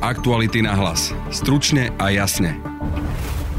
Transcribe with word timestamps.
Aktuality 0.00 0.64
na 0.64 0.72
hlas. 0.72 1.12
Stručne 1.28 1.92
a 2.00 2.08
jasne. 2.08 2.56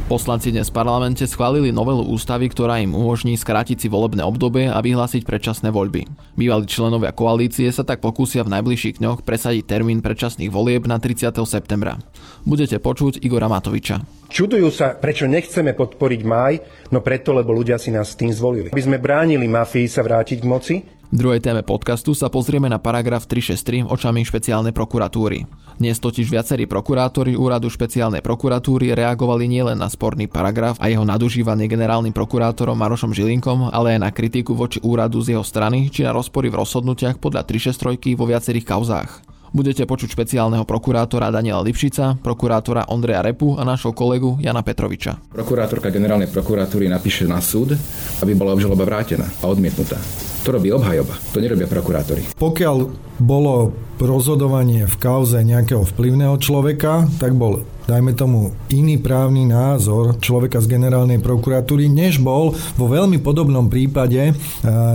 Poslanci 0.10 0.50
dnes 0.50 0.74
v 0.74 0.82
parlamente 0.82 1.22
schválili 1.30 1.70
novelu 1.70 2.02
ústavy, 2.02 2.50
ktorá 2.50 2.82
im 2.82 2.98
umožní 2.98 3.38
skrátiť 3.38 3.78
si 3.78 3.88
volebné 3.94 4.26
obdobie 4.26 4.66
a 4.66 4.82
vyhlásiť 4.82 5.22
predčasné 5.22 5.70
voľby. 5.70 6.10
Bývalí 6.34 6.66
členovia 6.66 7.14
koalície 7.14 7.70
sa 7.70 7.86
tak 7.86 8.02
pokúsia 8.02 8.42
v 8.42 8.58
najbližších 8.58 8.98
dňoch 8.98 9.22
presadiť 9.22 9.70
termín 9.70 10.02
predčasných 10.02 10.50
volieb 10.50 10.90
na 10.90 10.98
30. 10.98 11.30
septembra. 11.46 12.02
Budete 12.42 12.82
počuť 12.82 13.22
Igora 13.22 13.46
Matoviča. 13.46 14.02
Čudujú 14.34 14.74
sa, 14.74 14.98
prečo 14.98 15.30
nechceme 15.30 15.78
podporiť 15.78 16.22
máj, 16.26 16.54
no 16.90 17.06
preto, 17.06 17.38
lebo 17.38 17.54
ľudia 17.54 17.78
si 17.78 17.94
nás 17.94 18.18
tým 18.18 18.34
zvolili. 18.34 18.74
Aby 18.74 18.82
sme 18.82 18.98
bránili 18.98 19.46
mafii 19.46 19.86
sa 19.86 20.02
vrátiť 20.02 20.42
k 20.42 20.50
moci, 20.50 20.76
v 21.12 21.20
druhej 21.20 21.44
téme 21.44 21.60
podcastu 21.60 22.16
sa 22.16 22.32
pozrieme 22.32 22.72
na 22.72 22.80
paragraf 22.80 23.28
363 23.28 23.84
očami 23.84 24.24
špeciálnej 24.24 24.72
prokuratúry. 24.72 25.44
Dnes 25.76 26.00
totiž 26.00 26.32
viacerí 26.32 26.72
prokurátori 26.72 27.36
úradu 27.36 27.68
špeciálnej 27.68 28.24
prokuratúry 28.24 28.96
reagovali 28.96 29.52
nielen 29.52 29.76
na 29.76 29.92
sporný 29.92 30.32
paragraf 30.32 30.80
a 30.80 30.88
jeho 30.88 31.04
nadužívanie 31.04 31.68
generálnym 31.68 32.16
prokurátorom 32.16 32.80
Marošom 32.80 33.12
Žilinkom, 33.12 33.76
ale 33.76 34.00
aj 34.00 34.08
na 34.08 34.10
kritiku 34.16 34.56
voči 34.56 34.80
úradu 34.80 35.20
z 35.20 35.36
jeho 35.36 35.44
strany 35.44 35.92
či 35.92 36.08
na 36.08 36.16
rozpory 36.16 36.48
v 36.48 36.64
rozhodnutiach 36.64 37.20
podľa 37.20 37.44
363 37.44 38.16
vo 38.16 38.24
viacerých 38.32 38.66
kauzách. 38.72 39.31
Budete 39.52 39.84
počuť 39.84 40.16
špeciálneho 40.16 40.64
prokurátora 40.64 41.28
Daniela 41.28 41.60
Lipšica, 41.60 42.16
prokurátora 42.24 42.88
Ondreja 42.88 43.20
Repu 43.20 43.60
a 43.60 43.68
nášho 43.68 43.92
kolegu 43.92 44.40
Jana 44.40 44.64
Petroviča. 44.64 45.20
Prokurátorka 45.28 45.92
generálnej 45.92 46.32
prokuratúry 46.32 46.88
napíše 46.88 47.28
na 47.28 47.44
súd, 47.44 47.76
aby 48.24 48.32
bola 48.32 48.56
obžaloba 48.56 48.88
vrátená 48.88 49.28
a 49.44 49.52
odmietnutá. 49.52 50.00
To 50.48 50.56
robí 50.56 50.72
obhajoba, 50.72 51.20
to 51.36 51.44
nerobia 51.44 51.68
prokurátori. 51.68 52.32
Pokiaľ 52.40 52.78
bolo 53.20 53.76
rozhodovanie 54.00 54.88
v 54.88 54.96
kauze 54.96 55.44
nejakého 55.44 55.84
vplyvného 55.84 56.40
človeka, 56.40 57.12
tak 57.20 57.36
bol 57.36 57.68
dajme 57.92 58.16
tomu 58.16 58.56
iný 58.72 59.04
právny 59.04 59.44
názor 59.44 60.16
človeka 60.24 60.64
z 60.64 60.80
generálnej 60.80 61.20
prokuratúry, 61.20 61.92
než 61.92 62.24
bol 62.24 62.56
vo 62.80 62.88
veľmi 62.88 63.20
podobnom 63.20 63.68
prípade 63.68 64.32
e, 64.32 64.34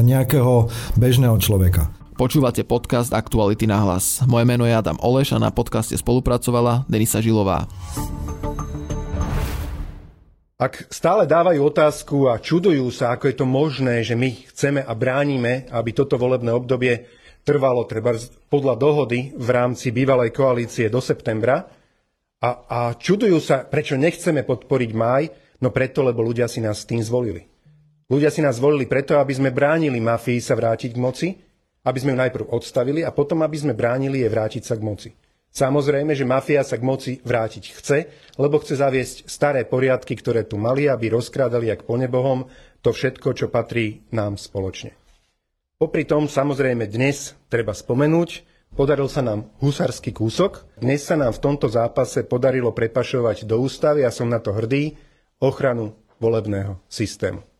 nejakého 0.00 0.72
bežného 0.96 1.36
človeka. 1.36 1.95
Počúvate 2.16 2.64
podcast 2.64 3.12
Aktuality 3.12 3.68
na 3.68 3.76
hlas. 3.76 4.24
Moje 4.24 4.48
meno 4.48 4.64
je 4.64 4.72
Adam 4.72 4.96
Oleš 5.04 5.36
a 5.36 5.38
na 5.38 5.52
podcaste 5.52 5.92
spolupracovala 6.00 6.88
Denisa 6.88 7.20
Žilová. 7.20 7.68
Ak 10.56 10.88
stále 10.88 11.28
dávajú 11.28 11.60
otázku 11.60 12.32
a 12.32 12.40
čudujú 12.40 12.88
sa, 12.88 13.12
ako 13.12 13.28
je 13.28 13.36
to 13.36 13.44
možné, 13.44 14.00
že 14.00 14.16
my 14.16 14.32
chceme 14.48 14.80
a 14.80 14.96
bránime, 14.96 15.68
aby 15.68 15.92
toto 15.92 16.16
volebné 16.16 16.56
obdobie 16.56 17.04
trvalo 17.44 17.84
treba 17.84 18.16
podľa 18.48 18.80
dohody 18.80 19.36
v 19.36 19.48
rámci 19.52 19.92
bývalej 19.92 20.32
koalície 20.32 20.88
do 20.88 21.04
septembra 21.04 21.68
a, 22.40 22.48
a 22.64 22.78
čudujú 22.96 23.36
sa, 23.44 23.68
prečo 23.68 24.00
nechceme 24.00 24.40
podporiť 24.40 24.90
máj, 24.96 25.36
no 25.60 25.68
preto, 25.68 26.00
lebo 26.00 26.24
ľudia 26.24 26.48
si 26.48 26.64
nás 26.64 26.88
tým 26.88 27.04
zvolili. 27.04 27.44
Ľudia 28.08 28.32
si 28.32 28.40
nás 28.40 28.56
zvolili 28.56 28.88
preto, 28.88 29.20
aby 29.20 29.36
sme 29.36 29.52
bránili 29.52 30.00
mafii 30.00 30.40
sa 30.40 30.56
vrátiť 30.56 30.96
k 30.96 31.02
moci, 31.04 31.28
aby 31.86 31.98
sme 32.02 32.12
ju 32.12 32.18
najprv 32.18 32.50
odstavili 32.50 33.06
a 33.06 33.14
potom, 33.14 33.46
aby 33.46 33.54
sme 33.54 33.78
bránili 33.78 34.26
je 34.26 34.28
vrátiť 34.28 34.62
sa 34.66 34.74
k 34.74 34.82
moci. 34.82 35.10
Samozrejme, 35.56 36.12
že 36.12 36.28
mafia 36.28 36.60
sa 36.66 36.76
k 36.76 36.84
moci 36.84 37.12
vrátiť 37.24 37.64
chce, 37.80 37.98
lebo 38.36 38.60
chce 38.60 38.76
zaviesť 38.76 39.16
staré 39.24 39.64
poriadky, 39.64 40.12
ktoré 40.18 40.44
tu 40.44 40.60
mali, 40.60 40.84
aby 40.84 41.14
rozkrádali 41.14 41.72
jak 41.72 41.88
po 41.88 41.96
nebohom 41.96 42.44
to 42.84 42.92
všetko, 42.92 43.32
čo 43.32 43.46
patrí 43.48 44.04
nám 44.12 44.36
spoločne. 44.36 44.92
Popri 45.80 46.04
tom, 46.04 46.28
samozrejme, 46.28 46.84
dnes 46.88 47.32
treba 47.48 47.72
spomenúť, 47.72 48.44
podaril 48.76 49.08
sa 49.08 49.24
nám 49.24 49.48
husarský 49.64 50.12
kúsok. 50.12 50.76
Dnes 50.76 51.04
sa 51.04 51.16
nám 51.16 51.32
v 51.32 51.42
tomto 51.42 51.72
zápase 51.72 52.24
podarilo 52.28 52.76
prepašovať 52.76 53.48
do 53.48 53.56
ústavy, 53.60 54.04
a 54.04 54.12
som 54.12 54.28
na 54.28 54.40
to 54.40 54.52
hrdý, 54.52 54.92
ochranu 55.40 55.96
volebného 56.20 56.80
systému. 56.88 57.55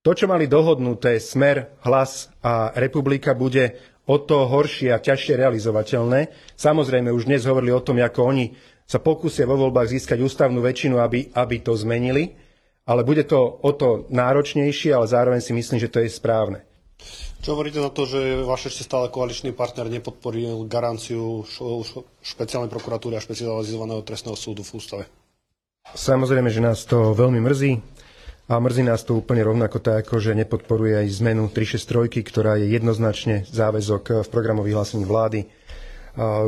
To, 0.00 0.16
čo 0.16 0.24
mali 0.24 0.48
dohodnuté 0.48 1.20
Smer, 1.20 1.76
Hlas 1.84 2.32
a 2.40 2.72
Republika, 2.72 3.36
bude 3.36 3.76
o 4.08 4.16
to 4.16 4.48
horšie 4.48 4.96
a 4.96 4.96
ťažšie 4.96 5.36
realizovateľné. 5.36 6.32
Samozrejme, 6.56 7.12
už 7.12 7.28
dnes 7.28 7.44
hovorili 7.44 7.68
o 7.76 7.84
tom, 7.84 8.00
ako 8.00 8.32
oni 8.32 8.56
sa 8.88 8.96
pokúsia 8.96 9.44
vo 9.44 9.60
voľbách 9.60 9.92
získať 9.92 10.24
ústavnú 10.24 10.64
väčšinu, 10.64 10.96
aby, 11.04 11.36
aby 11.36 11.56
to 11.60 11.76
zmenili, 11.76 12.32
ale 12.88 13.04
bude 13.04 13.28
to 13.28 13.60
o 13.60 13.70
to 13.76 14.08
náročnejšie, 14.08 14.88
ale 14.96 15.04
zároveň 15.04 15.44
si 15.44 15.52
myslím, 15.52 15.76
že 15.76 15.92
to 15.92 16.00
je 16.00 16.08
správne. 16.08 16.64
Čo 17.44 17.60
hovoríte 17.60 17.84
na 17.84 17.92
to, 17.92 18.08
že 18.08 18.40
váš 18.48 18.72
ešte 18.72 18.88
stále 18.88 19.12
koaličný 19.12 19.52
partner 19.52 19.92
nepodporil 19.92 20.64
garanciu 20.64 21.44
špeciálnej 22.24 22.72
prokuratúry 22.72 23.20
a 23.20 23.24
špecializovaného 23.24 24.00
trestného 24.00 24.32
súdu 24.32 24.64
v 24.64 24.80
ústave? 24.80 25.04
Samozrejme, 25.92 26.48
že 26.48 26.64
nás 26.64 26.88
to 26.88 27.12
veľmi 27.12 27.44
mrzí. 27.44 27.99
A 28.50 28.58
mrzí 28.58 28.82
nás 28.82 29.06
to 29.06 29.14
úplne 29.14 29.46
rovnako 29.46 29.78
tak, 29.78 30.10
že 30.10 30.34
nepodporuje 30.34 31.06
aj 31.06 31.22
zmenu 31.22 31.46
363, 31.54 32.26
ktorá 32.26 32.58
je 32.58 32.74
jednoznačne 32.74 33.46
záväzok 33.46 34.26
v 34.26 34.28
programu 34.28 34.66
vyhlásení 34.66 35.06
vlády. 35.06 35.46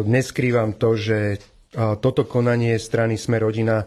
Neskrývam 0.02 0.74
to, 0.74 0.98
že 0.98 1.38
toto 2.02 2.26
konanie 2.26 2.74
strany 2.82 3.14
Sme 3.14 3.38
rodina 3.38 3.86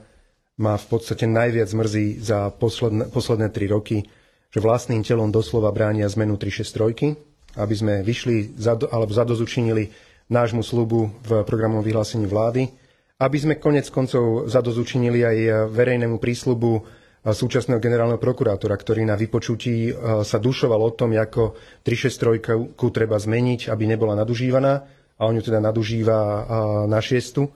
má 0.55 0.79
v 0.79 0.85
podstate 0.87 1.27
najviac 1.27 1.67
mrzí 1.67 2.23
za 2.23 2.55
posledné, 2.55 3.11
posledné 3.11 3.51
tri 3.51 3.67
roky, 3.67 4.07
že 4.47 4.63
vlastným 4.63 5.03
telom 5.03 5.27
doslova 5.27 5.75
bránia 5.75 6.07
zmenu 6.07 6.39
363, 6.39 7.59
aby 7.59 7.75
sme 7.75 7.99
vyšli 7.99 8.55
alebo 8.95 9.11
zadozučinili 9.11 9.91
nášmu 10.31 10.63
slubu 10.63 11.11
v 11.27 11.43
programovom 11.43 11.83
vyhlásení 11.83 12.31
vlády, 12.31 12.71
aby 13.19 13.37
sme 13.43 13.59
konec 13.59 13.91
koncov 13.91 14.47
zadozučinili 14.47 15.19
aj 15.27 15.67
verejnému 15.75 16.15
prísľubu 16.15 17.03
súčasného 17.33 17.81
generálneho 17.81 18.21
prokurátora, 18.21 18.77
ktorý 18.77 19.01
na 19.01 19.17
vypočutí 19.17 19.89
e, 19.89 19.91
sa 20.21 20.37
dušoval 20.37 20.77
o 20.77 20.91
tom, 20.93 21.17
ako 21.17 21.57
363 21.81 22.77
treba 22.93 23.17
zmeniť, 23.17 23.73
aby 23.73 23.83
nebola 23.89 24.13
nadužívaná 24.13 24.73
a 25.15 25.21
on 25.25 25.33
ju 25.33 25.41
teda 25.41 25.57
nadužíva 25.57 26.19
e, 26.21 26.41
na 26.85 27.01
šiestu. 27.01 27.49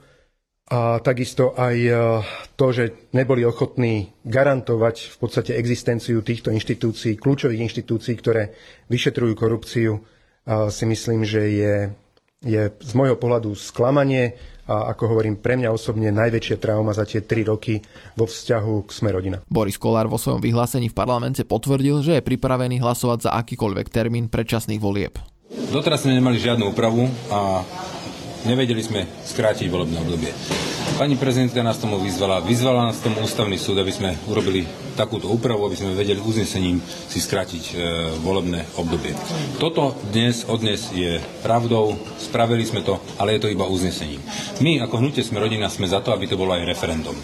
A 0.70 1.02
takisto 1.06 1.54
aj 1.54 1.76
e, 1.78 1.92
to, 2.58 2.66
že 2.74 3.14
neboli 3.14 3.46
ochotní 3.46 4.10
garantovať 4.26 5.14
v 5.14 5.18
podstate 5.22 5.52
existenciu 5.54 6.26
týchto 6.26 6.50
inštitúcií, 6.50 7.22
kľúčových 7.22 7.62
inštitúcií, 7.70 8.18
ktoré 8.18 8.58
vyšetrujú 8.90 9.34
korupciu, 9.38 10.02
si 10.50 10.86
myslím, 10.90 11.22
že 11.30 11.42
je, 11.46 11.76
je 12.42 12.62
z 12.74 12.92
môjho 12.98 13.22
pohľadu 13.22 13.54
sklamanie 13.54 14.34
a 14.70 14.94
ako 14.94 15.18
hovorím, 15.18 15.42
pre 15.42 15.58
mňa 15.58 15.74
osobne 15.74 16.14
najväčšia 16.14 16.62
trauma 16.62 16.94
za 16.94 17.02
tie 17.10 17.26
tri 17.26 17.42
roky 17.42 17.82
vo 18.14 18.30
vzťahu 18.30 18.86
k 18.86 18.90
Sme 18.94 19.10
rodina. 19.10 19.42
Boris 19.50 19.82
Kolár 19.82 20.06
vo 20.06 20.22
svojom 20.22 20.46
vyhlásení 20.46 20.94
v 20.94 20.98
parlamente 20.98 21.42
potvrdil, 21.42 22.06
že 22.06 22.22
je 22.22 22.28
pripravený 22.30 22.78
hlasovať 22.78 23.26
za 23.26 23.32
akýkoľvek 23.34 23.90
termín 23.90 24.30
predčasných 24.30 24.78
volieb. 24.78 25.18
Doteraz 25.74 26.06
sme 26.06 26.14
nemali 26.14 26.38
žiadnu 26.38 26.70
úpravu 26.70 27.10
a 27.34 27.66
nevedeli 28.46 28.86
sme 28.86 29.10
skrátiť 29.26 29.66
volebné 29.74 29.98
obdobie. 30.06 30.30
Pani 31.00 31.16
prezidentka 31.16 31.64
nás 31.64 31.80
tomu 31.80 31.96
vyzvala. 31.96 32.44
Vyzvala 32.44 32.92
nás 32.92 33.00
tomu 33.00 33.24
ústavný 33.24 33.56
súd, 33.56 33.80
aby 33.80 33.88
sme 33.88 34.20
urobili 34.28 34.68
takúto 35.00 35.32
úpravu, 35.32 35.64
aby 35.64 35.80
sme 35.80 35.96
vedeli 35.96 36.20
uznesením 36.20 36.84
si 36.84 37.24
skrátiť 37.24 37.64
e, 37.72 37.74
volebné 38.20 38.68
obdobie. 38.76 39.16
Toto 39.64 39.96
dnes, 40.12 40.44
odnes 40.44 40.92
je 40.92 41.24
pravdou, 41.40 41.96
spravili 42.20 42.68
sme 42.68 42.84
to, 42.84 43.00
ale 43.16 43.40
je 43.40 43.48
to 43.48 43.54
iba 43.56 43.64
uznesením. 43.64 44.20
My 44.60 44.84
ako 44.84 45.00
hnutie 45.00 45.24
sme 45.24 45.40
rodina 45.40 45.72
sme 45.72 45.88
za 45.88 46.04
to, 46.04 46.12
aby 46.12 46.28
to 46.28 46.36
bolo 46.36 46.52
aj 46.52 46.68
referendum. 46.68 47.16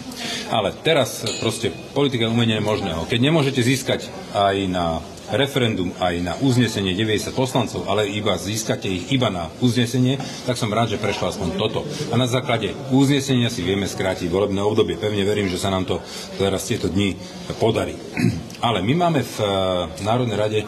Ale 0.48 0.72
teraz 0.80 1.28
proste 1.36 1.68
politika 1.92 2.32
umenia 2.32 2.56
je 2.56 2.64
možného. 2.64 3.04
Keď 3.04 3.20
nemôžete 3.20 3.60
získať 3.60 4.08
aj 4.32 4.56
na 4.72 5.04
referendum 5.32 5.90
aj 5.98 6.14
na 6.22 6.34
uznesenie 6.38 6.94
90 6.94 7.34
poslancov, 7.34 7.86
ale 7.90 8.06
iba 8.10 8.38
získate 8.38 8.86
ich 8.86 9.10
iba 9.10 9.32
na 9.32 9.50
uznesenie, 9.58 10.18
tak 10.46 10.54
som 10.54 10.70
rád, 10.70 10.94
že 10.94 11.02
prešlo 11.02 11.30
aspoň 11.30 11.48
toto. 11.58 11.82
A 12.10 12.14
na 12.14 12.30
základe 12.30 12.74
uznesenia 12.94 13.50
si 13.50 13.66
vieme 13.66 13.90
skrátiť 13.90 14.30
volebné 14.30 14.62
obdobie. 14.62 15.00
Pevne 15.00 15.26
verím, 15.26 15.50
že 15.50 15.58
sa 15.58 15.72
nám 15.72 15.88
to 15.88 15.98
teraz 16.38 16.68
tieto 16.68 16.86
dni 16.86 17.18
podarí. 17.58 17.96
Ale 18.66 18.82
my 18.82 18.94
máme 18.94 19.20
v 19.24 19.36
eh, 19.42 19.48
Národnej 20.04 20.38
rade 20.38 20.60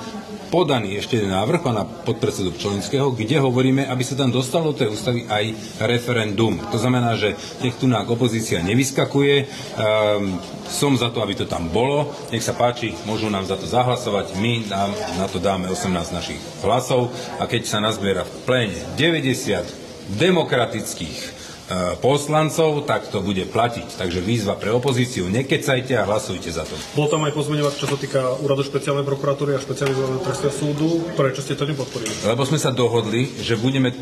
podaný 0.48 0.96
ešte 0.98 1.20
jeden 1.20 1.30
návrh 1.36 1.60
pána 1.60 1.84
podpredsedu 1.84 2.56
Pčolinského, 2.56 3.12
kde 3.12 3.36
hovoríme, 3.38 3.84
aby 3.84 4.02
sa 4.02 4.16
tam 4.16 4.32
dostalo 4.32 4.72
do 4.72 4.80
tej 4.80 4.88
ústavy 4.92 5.28
aj 5.28 5.76
referendum. 5.84 6.56
To 6.72 6.80
znamená, 6.80 7.14
že 7.20 7.36
nech 7.60 7.76
tu 7.76 7.84
na 7.84 8.00
opozícia 8.02 8.64
nevyskakuje. 8.64 9.44
Um, 9.44 10.40
som 10.68 10.96
za 10.96 11.12
to, 11.12 11.20
aby 11.20 11.36
to 11.36 11.44
tam 11.48 11.68
bolo. 11.68 12.12
Nech 12.32 12.44
sa 12.44 12.56
páči, 12.56 12.96
môžu 13.04 13.28
nám 13.28 13.44
za 13.44 13.56
to 13.60 13.68
zahlasovať. 13.68 14.36
My 14.40 14.47
nám 14.68 14.90
na 15.20 15.26
to 15.28 15.36
dáme 15.36 15.68
18 15.68 15.92
našich 16.16 16.40
hlasov 16.64 17.12
a 17.36 17.44
keď 17.44 17.62
sa 17.68 17.78
nazbiera 17.78 18.24
v 18.24 18.34
pléne 18.48 18.78
90 18.96 20.16
demokratických 20.16 21.38
E, 21.68 22.00
poslancov, 22.00 22.88
tak 22.88 23.12
to 23.12 23.20
bude 23.20 23.44
platiť. 23.44 24.00
Takže 24.00 24.24
výzva 24.24 24.56
pre 24.56 24.72
opozíciu, 24.72 25.28
nekecajte 25.28 26.00
a 26.00 26.08
hlasujte 26.08 26.48
za 26.48 26.64
to. 26.64 26.72
Bol 26.96 27.12
tam 27.12 27.28
aj 27.28 27.36
pozmeňovať, 27.36 27.74
čo 27.76 27.84
sa 27.92 28.00
týka 28.00 28.40
úradu 28.40 28.64
špeciálnej 28.64 29.04
prokuratúry 29.04 29.52
a 29.52 29.60
špecializovaného 29.60 30.24
trestného 30.24 30.54
súdu. 30.56 31.04
Prečo 31.12 31.44
ste 31.44 31.60
to 31.60 31.68
nepodporili? 31.68 32.08
Lebo 32.24 32.48
sme 32.48 32.56
sa 32.56 32.72
dohodli, 32.72 33.36
že 33.44 33.60
budeme 33.60 33.92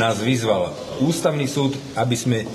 nás 0.00 0.16
vyzval 0.24 0.72
ústavný 1.04 1.44
súd, 1.44 1.76
aby 1.92 2.16
sme 2.16 2.48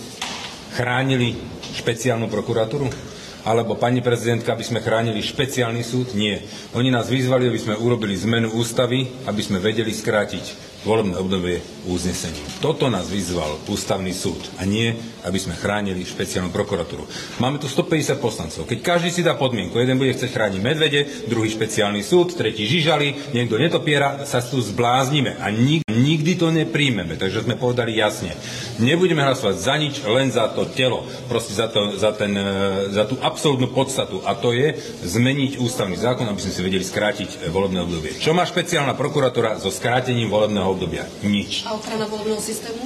chránili 0.73 1.37
špeciálnu 1.77 2.25
prokuratúru? 2.25 3.12
Alebo 3.43 3.75
pani 3.75 3.99
prezidentka, 3.99 4.55
aby 4.55 4.63
sme 4.63 4.79
chránili 4.79 5.19
špeciálny 5.19 5.83
súd? 5.83 6.15
Nie. 6.15 6.39
Oni 6.71 6.87
nás 6.87 7.11
vyzvali, 7.11 7.51
aby 7.51 7.59
sme 7.59 7.75
urobili 7.75 8.15
zmenu 8.15 8.55
ústavy, 8.55 9.11
aby 9.27 9.41
sme 9.43 9.59
vedeli 9.59 9.91
skrátiť 9.91 10.45
volebné 10.87 11.19
obdobie 11.19 11.72
uznesením. 11.87 12.43
Toto 12.63 12.87
nás 12.87 13.11
vyzval 13.11 13.59
ústavný 13.67 14.15
súd 14.15 14.39
a 14.59 14.63
nie, 14.63 14.95
aby 15.23 15.37
sme 15.39 15.55
chránili 15.55 16.03
špeciálnu 16.03 16.51
prokuratúru. 16.51 17.07
Máme 17.39 17.59
tu 17.59 17.67
150 17.71 18.19
poslancov. 18.19 18.67
Keď 18.67 18.79
každý 18.83 19.09
si 19.11 19.21
dá 19.23 19.35
podmienku, 19.35 19.75
jeden 19.79 19.99
bude 19.99 20.11
chcieť 20.15 20.31
chrániť 20.31 20.61
medvede, 20.63 21.07
druhý 21.27 21.47
špeciálny 21.51 22.03
súd, 22.03 22.35
tretí 22.35 22.67
žižali, 22.67 23.35
niekto 23.35 23.55
netopiera, 23.55 24.23
sa 24.27 24.43
tu 24.43 24.59
zbláznime 24.59 25.39
a 25.39 25.47
nik- 25.51 25.87
nikdy 25.87 26.35
to 26.35 26.51
nepríjmeme. 26.51 27.15
Takže 27.15 27.47
sme 27.47 27.55
povedali 27.55 27.95
jasne, 27.95 28.35
nebudeme 28.79 29.23
hlasovať 29.23 29.55
za 29.55 29.75
nič, 29.79 29.95
len 30.03 30.27
za 30.31 30.51
to 30.51 30.67
telo, 30.67 31.07
proste 31.31 31.55
za, 31.55 31.71
to, 31.71 31.95
za, 31.95 32.11
ten, 32.15 32.35
e, 32.35 32.91
za 32.91 33.07
tú 33.07 33.15
absolútnu 33.21 33.71
podstatu 33.71 34.23
a 34.27 34.35
to 34.35 34.51
je 34.51 34.75
zmeniť 35.03 35.61
ústavný 35.61 35.95
zákon, 35.95 36.27
aby 36.27 36.39
sme 36.41 36.53
si 36.53 36.61
vedeli 36.65 36.83
skrátiť 36.83 37.47
volebné 37.53 37.79
obdobie. 37.83 38.17
Čo 38.19 38.35
má 38.35 38.43
špeciálna 38.43 38.97
prokuratúra 38.97 39.55
so 39.61 39.71
skrátením 39.71 40.27
volebného 40.27 40.67
obdobia? 40.67 41.07
Nič. 41.23 41.65
A 41.73 41.81
ochrana 41.81 42.05
volebného 42.05 42.37
systému? 42.37 42.85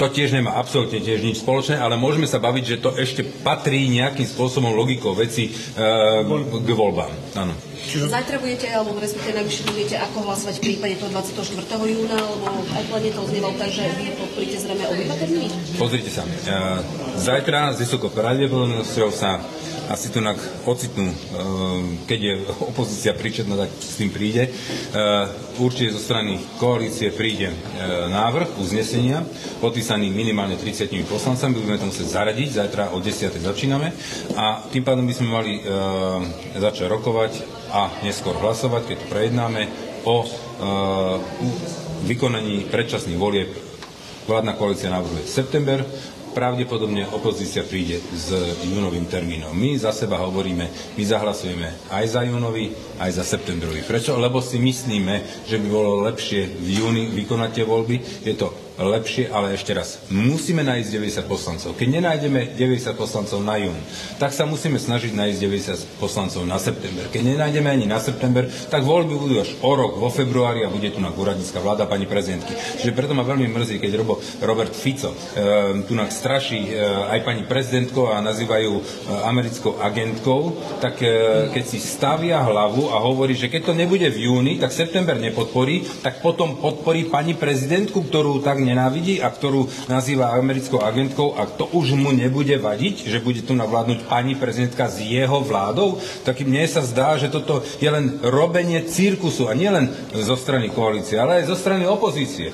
To 0.00 0.08
tiež 0.08 0.32
nemá 0.32 0.56
absolútne 0.56 0.96
tiež 0.96 1.20
nič 1.20 1.44
spoločné, 1.44 1.76
ale 1.76 2.00
môžeme 2.00 2.24
sa 2.24 2.40
baviť, 2.40 2.64
že 2.64 2.76
to 2.80 2.96
ešte 2.96 3.20
patrí 3.44 3.84
nejakým 3.92 4.24
spôsobom 4.24 4.72
logikou 4.72 5.12
veci 5.12 5.50
e, 5.50 5.52
k 6.40 6.70
voľbám. 6.72 7.12
Áno. 7.36 7.52
Zajtra 7.84 8.40
budete, 8.40 8.72
alebo 8.72 8.96
respektíve 8.96 9.44
najvyššie 9.44 9.64
budete, 9.68 9.96
ako 10.00 10.24
hlasovať 10.24 10.54
v 10.56 10.62
prípade 10.72 10.94
toho 11.02 11.12
24. 11.12 11.52
júna, 11.84 12.16
alebo 12.16 12.48
aj 12.72 12.84
plne 12.88 13.10
to 13.12 13.22
znieval 13.28 13.52
tak, 13.60 13.70
že 13.76 13.84
vy 14.00 14.04
podporíte 14.16 14.56
zrejme 14.56 14.84
obidva 14.88 15.14
termíny? 15.20 15.48
Pozrite 15.76 16.08
sa, 16.08 16.24
e, 16.24 16.56
zajtra 17.20 17.76
s 17.76 17.84
vysokou 17.84 18.08
pravdepodobnosťou 18.08 19.12
sa 19.12 19.36
asi 19.88 20.12
tu 20.12 20.20
ocitnú, 20.68 21.08
eh, 21.08 21.16
keď 22.04 22.20
je 22.20 22.34
opozícia 22.68 23.16
príčetná, 23.16 23.56
tak 23.56 23.70
s 23.72 23.96
tým 23.96 24.12
príde. 24.12 24.48
Eh, 24.48 25.60
určite 25.60 25.96
zo 25.96 26.00
strany 26.04 26.36
koalície 26.60 27.08
príde 27.08 27.48
eh, 27.48 27.56
návrh 28.12 28.60
uznesenia, 28.60 29.24
podpísaný 29.64 30.12
minimálne 30.12 30.60
30 30.60 30.92
poslancami, 31.08 31.56
budeme 31.56 31.80
to 31.80 31.88
musieť 31.88 32.20
zaradiť, 32.20 32.48
zajtra 32.52 32.84
o 32.92 33.00
10. 33.00 33.40
začíname 33.40 33.88
a 34.36 34.60
tým 34.68 34.84
pádom 34.84 35.08
by 35.08 35.14
sme 35.16 35.28
mali 35.28 35.52
začať 36.54 36.86
rokovať 36.86 37.32
a 37.72 37.90
neskôr 38.04 38.36
hlasovať, 38.36 38.92
keď 38.92 38.96
to 39.00 39.06
prejednáme, 39.10 39.62
o 40.06 40.24
vykonaní 42.06 42.70
predčasných 42.70 43.18
volieb 43.18 43.50
vládna 44.28 44.52
koalícia 44.60 44.92
navrhuje 44.92 45.24
september, 45.24 45.82
pravdepodobne 46.38 47.02
opozícia 47.10 47.66
príde 47.66 47.98
s 47.98 48.30
júnovým 48.62 49.10
termínom. 49.10 49.50
My 49.50 49.74
za 49.74 49.90
seba 49.90 50.22
hovoríme, 50.22 50.94
my 50.94 51.02
zahlasujeme 51.02 51.90
aj 51.90 52.04
za 52.06 52.22
júnový, 52.22 52.70
aj 53.02 53.10
za 53.18 53.26
septembrový. 53.26 53.82
Prečo? 53.82 54.14
Lebo 54.14 54.38
si 54.38 54.62
myslíme, 54.62 55.42
že 55.50 55.58
by 55.58 55.66
bolo 55.66 56.06
lepšie 56.06 56.46
v 56.62 56.68
júni 56.78 57.10
vykonať 57.10 57.50
tie 57.50 57.64
voľby. 57.66 58.22
Je 58.22 58.38
to 58.38 58.67
lepšie, 58.78 59.26
ale 59.28 59.58
ešte 59.58 59.74
raz, 59.74 59.98
musíme 60.08 60.62
nájsť 60.62 60.88
90 61.26 61.26
poslancov. 61.26 61.70
Keď 61.74 61.88
nenájdeme 61.98 62.54
90 62.54 62.94
poslancov 62.94 63.42
na 63.42 63.58
jún, 63.58 63.76
tak 64.22 64.30
sa 64.30 64.46
musíme 64.46 64.78
snažiť 64.78 65.12
nájsť 65.14 65.38
90 65.98 66.02
poslancov 66.02 66.46
na 66.46 66.62
september. 66.62 67.10
Keď 67.10 67.22
nenájdeme 67.34 67.68
ani 67.68 67.86
na 67.90 67.98
september, 67.98 68.46
tak 68.70 68.86
voľby 68.86 69.14
budú 69.18 69.34
až 69.42 69.50
o 69.60 69.72
rok, 69.74 69.98
vo 69.98 70.08
februári 70.08 70.62
a 70.62 70.70
bude 70.70 70.94
tu 70.94 71.02
na 71.02 71.10
úradnícka 71.10 71.58
vláda 71.58 71.90
pani 71.90 72.06
prezidentky. 72.06 72.54
Čiže 72.54 72.94
preto 72.94 73.18
ma 73.18 73.26
veľmi 73.26 73.50
mrzí, 73.50 73.82
keď 73.82 73.92
Robo, 73.98 74.22
Robert 74.40 74.72
Fico 74.72 75.10
e, 75.10 75.82
tu 75.82 75.98
nás 75.98 76.14
straší 76.14 76.70
e, 76.70 76.78
aj 76.86 77.20
pani 77.26 77.42
prezidentkou 77.42 78.14
a 78.14 78.22
nazývajú 78.22 78.72
e, 78.78 78.82
americkou 79.26 79.82
agentkou, 79.82 80.54
tak 80.78 81.02
e, 81.02 81.50
keď 81.50 81.64
si 81.66 81.82
stavia 81.82 82.38
hlavu 82.46 82.94
a 82.94 83.02
hovorí, 83.02 83.34
že 83.34 83.50
keď 83.50 83.72
to 83.72 83.74
nebude 83.74 84.06
v 84.06 84.30
júni, 84.30 84.62
tak 84.62 84.70
september 84.70 85.18
nepodporí, 85.18 85.82
tak 86.04 86.22
potom 86.22 86.60
podporí 86.62 87.10
pani 87.10 87.34
prezidentku, 87.34 88.06
ktorú 88.06 88.44
tak 88.44 88.62
nenávidí 88.68 89.24
a 89.24 89.32
ktorú 89.32 89.88
nazýva 89.88 90.36
americkou 90.36 90.84
agentkou 90.84 91.34
a 91.40 91.48
to 91.48 91.66
už 91.72 91.96
mu 91.96 92.12
nebude 92.12 92.54
vadiť, 92.60 93.08
že 93.08 93.24
bude 93.24 93.40
tu 93.40 93.56
navládnuť 93.56 94.04
pani 94.04 94.36
prezidentka 94.36 94.86
s 94.92 95.00
jeho 95.00 95.40
vládou, 95.40 95.96
tak 96.22 96.44
mne 96.44 96.68
sa 96.68 96.84
zdá, 96.84 97.16
že 97.16 97.32
toto 97.32 97.64
je 97.80 97.88
len 97.88 98.20
robenie 98.20 98.84
cirkusu 98.84 99.48
a 99.48 99.56
nielen 99.56 99.88
zo 100.12 100.36
strany 100.36 100.68
koalície, 100.68 101.16
ale 101.16 101.42
aj 101.42 101.48
zo 101.48 101.56
strany 101.56 101.88
opozície. 101.88 102.52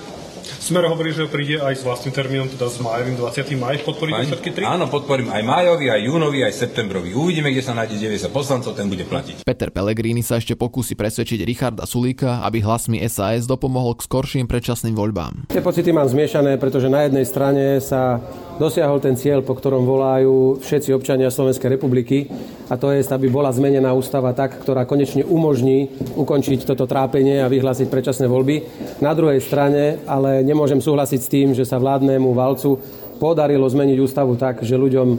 Smer 0.64 0.88
hovorí, 0.88 1.12
že 1.12 1.28
príde 1.28 1.60
aj 1.60 1.76
s 1.76 1.84
vlastným 1.84 2.16
termínom, 2.16 2.48
teda 2.48 2.72
s 2.72 2.80
májovým 2.80 3.20
20. 3.20 3.52
maj. 3.60 3.84
Podporíte 3.84 4.32
všetky 4.32 4.48
tri? 4.56 4.64
Áno, 4.64 4.88
podporím 4.88 5.28
aj 5.28 5.44
májový, 5.44 5.92
aj 5.92 6.00
júnový, 6.08 6.40
aj 6.40 6.56
septembrový. 6.56 7.12
Uvidíme, 7.12 7.52
kde 7.52 7.60
sa 7.60 7.76
nájde 7.76 8.00
90 8.00 8.32
poslancov, 8.32 8.72
ten 8.72 8.88
bude 8.88 9.04
platiť. 9.04 9.44
Peter 9.44 9.68
Pellegrini 9.68 10.24
sa 10.24 10.40
ešte 10.40 10.56
pokusí 10.56 10.96
presvedčiť 10.96 11.44
Richarda 11.44 11.84
Sulíka, 11.84 12.40
aby 12.48 12.64
hlasmi 12.64 12.96
SAS 13.12 13.44
dopomohol 13.44 13.92
k 14.00 14.08
skorším 14.08 14.48
predčasným 14.48 14.96
voľbám. 14.96 15.52
Tie 15.52 15.60
pocity 15.60 15.92
mám 15.92 16.08
zmiešané, 16.08 16.56
pretože 16.56 16.88
na 16.88 17.04
jednej 17.04 17.28
strane 17.28 17.76
sa 17.84 18.24
dosiahol 18.56 19.02
ten 19.02 19.18
cieľ, 19.18 19.42
po 19.42 19.58
ktorom 19.58 19.82
volajú 19.82 20.62
všetci 20.62 20.94
občania 20.94 21.32
Slovenskej 21.32 21.74
republiky 21.74 22.30
a 22.70 22.78
to 22.80 22.94
je, 22.94 23.04
aby 23.04 23.26
bola 23.28 23.52
zmenená 23.52 23.92
ústava 23.92 24.32
tak, 24.32 24.62
ktorá 24.62 24.88
konečne 24.88 25.26
umožní 25.26 25.90
ukončiť 26.16 26.64
toto 26.64 26.88
trápenie 26.88 27.42
a 27.42 27.50
vyhlásiť 27.50 27.86
predčasné 27.90 28.26
voľby. 28.30 28.56
Na 29.02 29.12
druhej 29.12 29.42
strane 29.42 30.02
ale 30.06 30.40
nemôžem 30.46 30.80
súhlasiť 30.80 31.20
s 31.20 31.30
tým, 31.30 31.48
že 31.52 31.68
sa 31.68 31.80
vládnemu 31.80 32.30
valcu 32.32 32.78
podarilo 33.24 33.64
zmeniť 33.64 34.04
ústavu 34.04 34.36
tak, 34.36 34.60
že 34.60 34.76
ľuďom 34.76 35.08
e, 35.08 35.16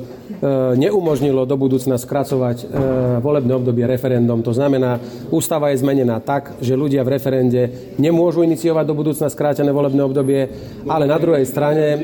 neumožnilo 0.77 1.41
do 1.49 1.57
budúcna 1.57 1.97
skracovať 1.97 2.57
e, 2.61 2.65
volebné 3.17 3.49
obdobie 3.57 3.81
referendum. 3.89 4.45
To 4.45 4.53
znamená, 4.53 5.01
ústava 5.33 5.73
je 5.73 5.81
zmenená 5.81 6.21
tak, 6.21 6.53
že 6.61 6.77
ľudia 6.77 7.01
v 7.01 7.17
referende 7.17 7.61
nemôžu 7.97 8.45
iniciovať 8.45 8.85
do 8.85 8.93
budúcna 8.93 9.25
skrátené 9.25 9.73
volebné 9.73 10.05
obdobie, 10.05 10.53
ale 10.85 11.09
na 11.09 11.17
druhej 11.17 11.49
strane 11.49 11.97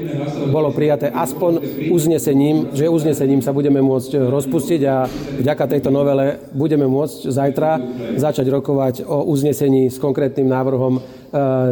bolo 0.49 0.73
prijaté 0.73 1.13
aspoň 1.13 1.85
uznesením, 1.93 2.73
že 2.73 2.89
uznesením 2.89 3.45
sa 3.45 3.53
budeme 3.53 3.77
môcť 3.85 4.25
rozpustiť 4.25 4.81
a 4.89 5.05
vďaka 5.37 5.69
tejto 5.69 5.93
novele 5.93 6.49
budeme 6.49 6.89
môcť 6.89 7.29
zajtra 7.29 7.71
začať 8.17 8.49
rokovať 8.49 9.05
o 9.05 9.29
uznesení 9.29 9.93
s 9.93 10.01
konkrétnym 10.01 10.49
návrhom 10.49 10.97
e, 10.97 11.01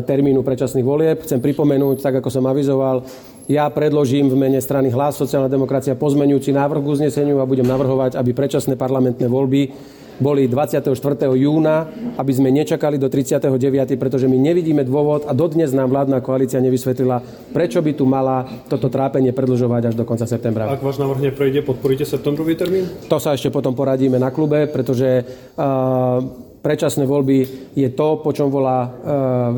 termínu 0.06 0.46
predčasných 0.46 0.86
volieb. 0.86 1.18
Chcem 1.26 1.42
pripomenúť, 1.42 1.98
tak 2.06 2.22
ako 2.22 2.30
som 2.30 2.46
avizoval, 2.46 3.02
ja 3.50 3.66
predložím 3.74 4.30
v 4.30 4.38
mene 4.38 4.62
strany 4.62 4.94
Hlas 4.94 5.18
sociálna 5.18 5.50
demokracia 5.50 5.98
pozmenujúci 5.98 6.54
návrh 6.54 6.86
k 6.86 6.92
uzneseniu 6.94 7.42
a 7.42 7.50
budem 7.50 7.66
navrhovať, 7.66 8.14
aby 8.14 8.32
predčasné 8.38 8.78
parlamentné 8.78 9.26
voľby 9.26 9.74
boli 10.20 10.52
24. 10.52 10.92
júna, 11.34 11.88
aby 12.20 12.32
sme 12.36 12.52
nečakali 12.52 13.00
do 13.00 13.08
39., 13.08 13.96
pretože 13.96 14.28
my 14.28 14.36
nevidíme 14.36 14.84
dôvod 14.84 15.24
a 15.26 15.32
dodnes 15.32 15.72
nám 15.72 15.90
vládna 15.90 16.20
koalícia 16.20 16.60
nevysvetlila, 16.60 17.24
prečo 17.56 17.80
by 17.80 17.92
tu 17.96 18.04
mala 18.04 18.44
toto 18.68 18.92
trápenie 18.92 19.32
predlžovať 19.32 19.82
až 19.90 19.96
do 19.96 20.04
konca 20.04 20.28
septembra. 20.28 20.68
Ak 20.68 20.84
váš 20.84 21.00
návrh 21.00 21.32
neprejde, 21.32 21.64
podporíte 21.64 22.04
septembrový 22.04 22.60
termín? 22.60 22.86
To 23.08 23.18
sa 23.18 23.32
ešte 23.32 23.48
potom 23.48 23.72
poradíme 23.72 24.20
na 24.20 24.30
klube, 24.30 24.68
pretože 24.68 25.24
uh, 25.24 26.50
Predčasné 26.60 27.08
voľby 27.08 27.72
je 27.72 27.88
to, 27.96 28.20
po 28.20 28.36
čom 28.36 28.52
volá 28.52 28.84
e, 28.84 28.90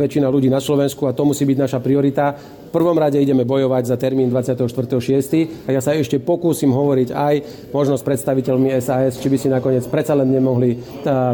väčšina 0.05 0.29
ľudí 0.29 0.53
na 0.53 0.61
Slovensku 0.61 1.09
a 1.09 1.17
to 1.17 1.25
musí 1.25 1.49
byť 1.49 1.57
naša 1.57 1.79
priorita. 1.81 2.37
Prvom 2.71 2.95
rade 2.95 3.19
ideme 3.19 3.43
bojovať 3.43 3.83
za 3.83 3.99
termín 3.99 4.31
24.6. 4.31 5.67
a 5.67 5.69
ja 5.75 5.81
sa 5.83 5.91
ešte 5.91 6.23
pokúsim 6.23 6.71
hovoriť 6.71 7.09
aj 7.11 7.35
možno 7.75 7.99
s 7.99 8.03
predstaviteľmi 8.07 8.71
SAS, 8.79 9.19
či 9.19 9.27
by 9.27 9.37
si 9.37 9.51
nakoniec 9.51 9.83
predsa 9.91 10.15
len 10.15 10.31
nemohli 10.31 10.71
e, 10.73 10.77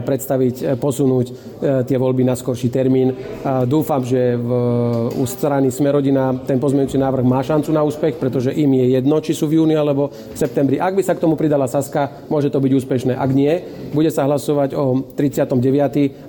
predstaviť, 0.02 0.56
e, 0.62 0.66
posunúť 0.82 1.28
tie 1.58 1.98
voľby 1.98 2.24
na 2.26 2.38
skorší 2.38 2.70
termín. 2.70 3.14
Dúfam, 3.66 4.06
že 4.06 4.38
v, 4.38 4.50
u 5.18 5.26
strany 5.26 5.74
Smerodina 5.74 6.34
ten 6.46 6.62
pozmeňujúci 6.62 6.98
návrh 7.02 7.26
má 7.26 7.42
šancu 7.42 7.70
na 7.74 7.82
úspech, 7.82 8.22
pretože 8.22 8.54
im 8.54 8.70
je 8.78 8.98
jedno, 8.98 9.18
či 9.22 9.34
sú 9.34 9.50
v 9.50 9.62
júni 9.62 9.74
alebo 9.74 10.10
v 10.10 10.38
septembri. 10.38 10.78
Ak 10.78 10.94
by 10.94 11.04
sa 11.04 11.18
k 11.18 11.24
tomu 11.24 11.34
pridala 11.34 11.66
Saska, 11.66 12.26
môže 12.30 12.54
to 12.54 12.62
byť 12.62 12.72
úspešné. 12.78 13.14
Ak 13.18 13.32
nie, 13.34 13.62
bude 13.94 14.10
sa 14.14 14.26
hlasovať 14.30 14.78
o 14.78 15.06
30 15.14 15.50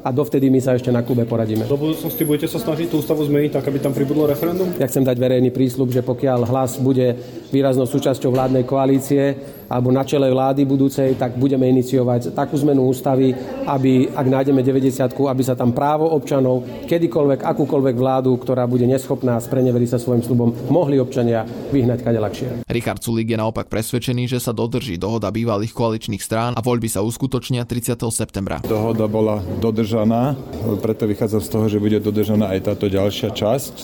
a 0.04 0.08
dovtedy 0.12 0.48
my 0.48 0.60
sa 0.60 0.74
ešte 0.74 0.88
na 0.88 1.04
klube 1.04 1.28
poradíme. 1.28 1.68
Do 1.68 1.78
budúcnosti 1.78 2.24
budete 2.24 2.48
sa 2.48 2.58
snažiť 2.60 2.88
tú 2.88 3.00
ústavu 3.00 3.24
zmeniť 3.24 3.50
tak, 3.60 3.64
aby 3.68 3.78
tam 3.78 3.92
pribudlo 3.92 4.26
referendum? 4.26 4.72
Ja 4.80 4.88
chcem 4.88 4.98
dať 5.05 5.17
verejný 5.19 5.50
prísľub, 5.50 5.90
že 5.90 6.07
pokiaľ 6.07 6.49
hlas 6.49 6.78
bude 6.78 7.19
výraznou 7.50 7.85
súčasťou 7.85 8.31
vládnej 8.33 8.64
koalície, 8.64 9.35
alebo 9.68 9.92
na 9.92 10.02
čele 10.02 10.32
vlády 10.32 10.64
budúcej, 10.64 11.14
tak 11.14 11.37
budeme 11.37 11.68
iniciovať 11.68 12.32
takú 12.32 12.56
zmenu 12.60 12.88
ústavy, 12.88 13.37
aby, 13.68 14.08
ak 14.10 14.26
nájdeme 14.26 14.64
90 14.64 15.12
aby 15.28 15.42
sa 15.44 15.54
tam 15.54 15.76
právo 15.76 16.08
občanov, 16.08 16.64
kedykoľvek, 16.88 17.44
akúkoľvek 17.44 17.96
vládu, 17.96 18.32
ktorá 18.40 18.64
bude 18.64 18.88
neschopná 18.88 19.37
spreneveriť 19.38 19.88
sa 19.94 19.98
svojim 20.00 20.25
slubom, 20.25 20.56
mohli 20.72 20.96
občania 20.96 21.44
vyhnať 21.70 21.98
kade 22.00 22.18
ľahšie. 22.18 22.48
Richard 22.64 23.04
Sulík 23.04 23.28
je 23.28 23.38
naopak 23.38 23.68
presvedčený, 23.68 24.26
že 24.26 24.40
sa 24.40 24.56
dodrží 24.56 24.96
dohoda 24.96 25.28
bývalých 25.28 25.76
koaličných 25.76 26.22
strán 26.25 26.52
a 26.56 26.64
voľby 26.64 26.88
sa 26.88 27.04
uskutočnia 27.04 27.68
30. 27.68 28.00
septembra. 28.08 28.64
Dohoda 28.64 29.04
bola 29.04 29.44
dodržaná, 29.60 30.34
preto 30.80 31.04
vychádza 31.04 31.44
z 31.44 31.48
toho, 31.52 31.66
že 31.68 31.82
bude 31.82 32.00
dodržaná 32.00 32.56
aj 32.56 32.72
táto 32.72 32.88
ďalšia 32.88 33.37
časť. 33.37 33.75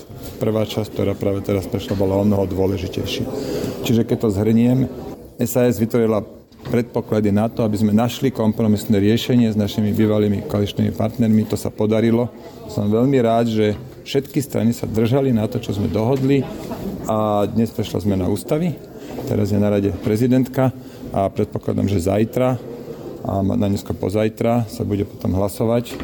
Prvá 0.40 0.64
časť, 0.64 0.88
ktorá 0.96 1.12
práve 1.12 1.44
teraz 1.44 1.68
prešla, 1.68 1.94
bola 1.94 2.16
o 2.20 2.24
mnoho 2.24 2.48
dôležitejšia. 2.48 3.26
Čiže 3.84 4.02
keď 4.08 4.16
to 4.24 4.28
zhrniem, 4.32 4.88
SAS 5.42 5.82
vytvorila 5.82 6.22
predpoklady 6.64 7.28
na 7.28 7.50
to, 7.52 7.60
aby 7.62 7.76
sme 7.76 7.92
našli 7.92 8.32
kompromisné 8.32 8.96
riešenie 8.96 9.52
s 9.52 9.58
našimi 9.58 9.92
bývalými 9.92 10.48
koaličnými 10.48 10.96
partnermi. 10.96 11.44
To 11.52 11.56
sa 11.60 11.68
podarilo. 11.68 12.32
Som 12.72 12.88
veľmi 12.88 13.18
rád, 13.20 13.52
že 13.52 13.66
všetky 14.08 14.40
strany 14.40 14.72
sa 14.72 14.88
držali 14.88 15.34
na 15.34 15.44
to, 15.44 15.60
čo 15.60 15.76
sme 15.76 15.92
dohodli 15.92 16.40
a 17.04 17.44
dnes 17.44 17.68
prešla 17.68 18.00
zmena 18.00 18.26
ústavy. 18.32 18.72
Teraz 19.28 19.52
je 19.52 19.60
na 19.60 19.68
rade 19.68 19.92
prezidentka 20.04 20.72
a 21.12 21.28
predpokladám, 21.28 21.88
že 21.88 22.04
zajtra 22.04 22.56
a 23.24 23.40
na 23.40 23.68
dnesko 23.68 23.96
pozajtra 23.96 24.68
sa 24.68 24.82
bude 24.84 25.08
potom 25.08 25.32
hlasovať 25.32 25.96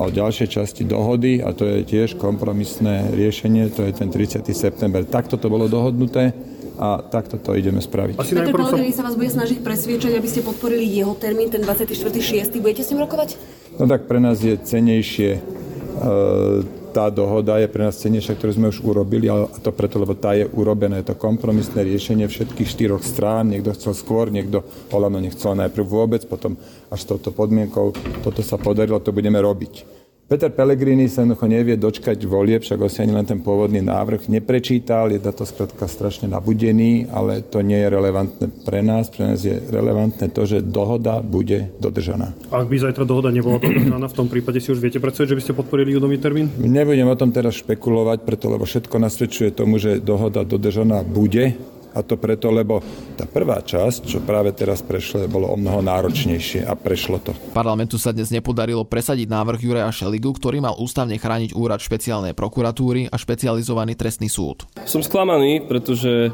o 0.00 0.08
ďalšej 0.08 0.48
časti 0.48 0.82
dohody 0.88 1.44
a 1.44 1.52
to 1.52 1.68
je 1.68 1.84
tiež 1.84 2.16
kompromisné 2.16 3.12
riešenie, 3.12 3.68
to 3.72 3.84
je 3.84 3.92
ten 3.92 4.08
30. 4.08 4.44
september. 4.56 5.04
Takto 5.04 5.36
to 5.36 5.52
bolo 5.52 5.68
dohodnuté 5.68 6.32
a 6.78 7.02
takto 7.02 7.36
to 7.36 7.52
ideme 7.56 7.80
spraviť. 7.80 8.16
Asi 8.20 8.32
Peter 8.36 8.52
Pellegrini 8.52 8.92
sa 8.92 9.04
vás 9.04 9.16
bude 9.16 9.28
snažiť 9.28 9.60
presviečať, 9.60 10.12
aby 10.16 10.28
ste 10.28 10.40
podporili 10.40 10.84
jeho 10.84 11.16
termín, 11.16 11.52
ten 11.52 11.64
24.6. 11.64 12.52
Budete 12.60 12.82
s 12.84 12.90
ním 12.92 13.04
rokovať? 13.04 13.36
No 13.76 13.84
tak 13.88 14.04
pre 14.08 14.20
nás 14.20 14.40
je 14.40 14.56
cenejšie 14.56 15.30
e, 15.36 16.80
tá 16.92 17.08
dohoda 17.08 17.56
je 17.56 17.72
pre 17.72 17.88
nás 17.88 17.96
cenejšia, 17.96 18.36
ktorú 18.36 18.52
sme 18.52 18.68
už 18.68 18.84
urobili, 18.84 19.26
a 19.32 19.48
to 19.48 19.72
preto, 19.72 19.96
lebo 19.96 20.12
tá 20.12 20.36
je 20.36 20.44
urobená. 20.44 21.00
Je 21.00 21.08
to 21.08 21.16
kompromisné 21.16 21.80
riešenie 21.80 22.28
všetkých 22.28 22.68
štyroch 22.68 23.00
strán. 23.00 23.48
Niekto 23.48 23.72
chcel 23.72 23.96
skôr, 23.96 24.28
niekto 24.28 24.60
Olano 24.92 25.16
nechcel 25.16 25.56
najprv 25.56 25.88
vôbec, 25.88 26.22
potom 26.28 26.60
až 26.92 27.00
s 27.00 27.08
touto 27.08 27.32
podmienkou. 27.32 27.96
Toto 28.20 28.44
sa 28.44 28.60
podarilo, 28.60 29.00
to 29.00 29.16
budeme 29.16 29.40
robiť. 29.40 30.01
Peter 30.32 30.48
Pellegrini 30.48 31.12
sa 31.12 31.28
jednoducho 31.28 31.44
nevie 31.44 31.76
dočkať 31.76 32.24
volie, 32.24 32.56
však 32.56 32.80
si 32.88 33.04
ani 33.04 33.12
len 33.12 33.28
ten 33.28 33.44
pôvodný 33.44 33.84
návrh 33.84 34.32
neprečítal, 34.32 35.12
je 35.12 35.20
to 35.20 35.44
skrátka 35.44 35.84
strašne 35.84 36.24
nabudený, 36.32 37.04
ale 37.12 37.44
to 37.44 37.60
nie 37.60 37.76
je 37.76 37.92
relevantné 37.92 38.48
pre 38.64 38.80
nás. 38.80 39.12
Pre 39.12 39.28
nás 39.28 39.44
je 39.44 39.60
relevantné 39.60 40.32
to, 40.32 40.48
že 40.48 40.64
dohoda 40.64 41.20
bude 41.20 41.76
dodržaná. 41.76 42.32
Ak 42.48 42.64
by 42.64 42.80
zajtra 42.80 43.04
dohoda 43.04 43.28
nebola 43.28 43.60
dodržaná, 43.60 44.08
v 44.08 44.16
tom 44.16 44.32
prípade 44.32 44.56
si 44.64 44.72
už 44.72 44.80
viete 44.80 45.04
predstaviť, 45.04 45.36
že 45.36 45.36
by 45.36 45.42
ste 45.44 45.52
podporili 45.52 45.92
judomý 45.92 46.16
termín? 46.16 46.48
Nebudem 46.56 47.12
o 47.12 47.20
tom 47.20 47.28
teraz 47.28 47.60
špekulovať, 47.60 48.24
preto 48.24 48.48
lebo 48.48 48.64
všetko 48.64 48.96
nasvedčuje 49.04 49.52
tomu, 49.52 49.76
že 49.76 50.00
dohoda 50.00 50.48
dodržaná 50.48 51.04
bude 51.04 51.60
a 51.92 52.00
to 52.00 52.16
preto, 52.16 52.48
lebo 52.48 52.80
tá 53.14 53.28
prvá 53.28 53.60
časť, 53.60 54.08
čo 54.08 54.18
práve 54.24 54.52
teraz 54.56 54.80
prešlo, 54.80 55.28
bolo 55.28 55.52
o 55.52 55.56
mnoho 55.56 55.84
náročnejšie 55.84 56.64
a 56.64 56.72
prešlo 56.72 57.20
to. 57.20 57.32
Parlamentu 57.52 58.00
sa 58.00 58.10
dnes 58.10 58.32
nepodarilo 58.32 58.84
presadiť 58.88 59.28
návrh 59.28 59.60
Juraja 59.60 59.92
Šeligu, 59.92 60.32
ktorý 60.32 60.64
mal 60.64 60.74
ústavne 60.80 61.16
chrániť 61.20 61.52
úrad 61.52 61.80
špeciálnej 61.84 62.32
prokuratúry 62.32 63.12
a 63.12 63.16
špecializovaný 63.20 63.94
trestný 63.94 64.32
súd. 64.32 64.64
Som 64.88 65.04
sklamaný, 65.04 65.68
pretože 65.68 66.32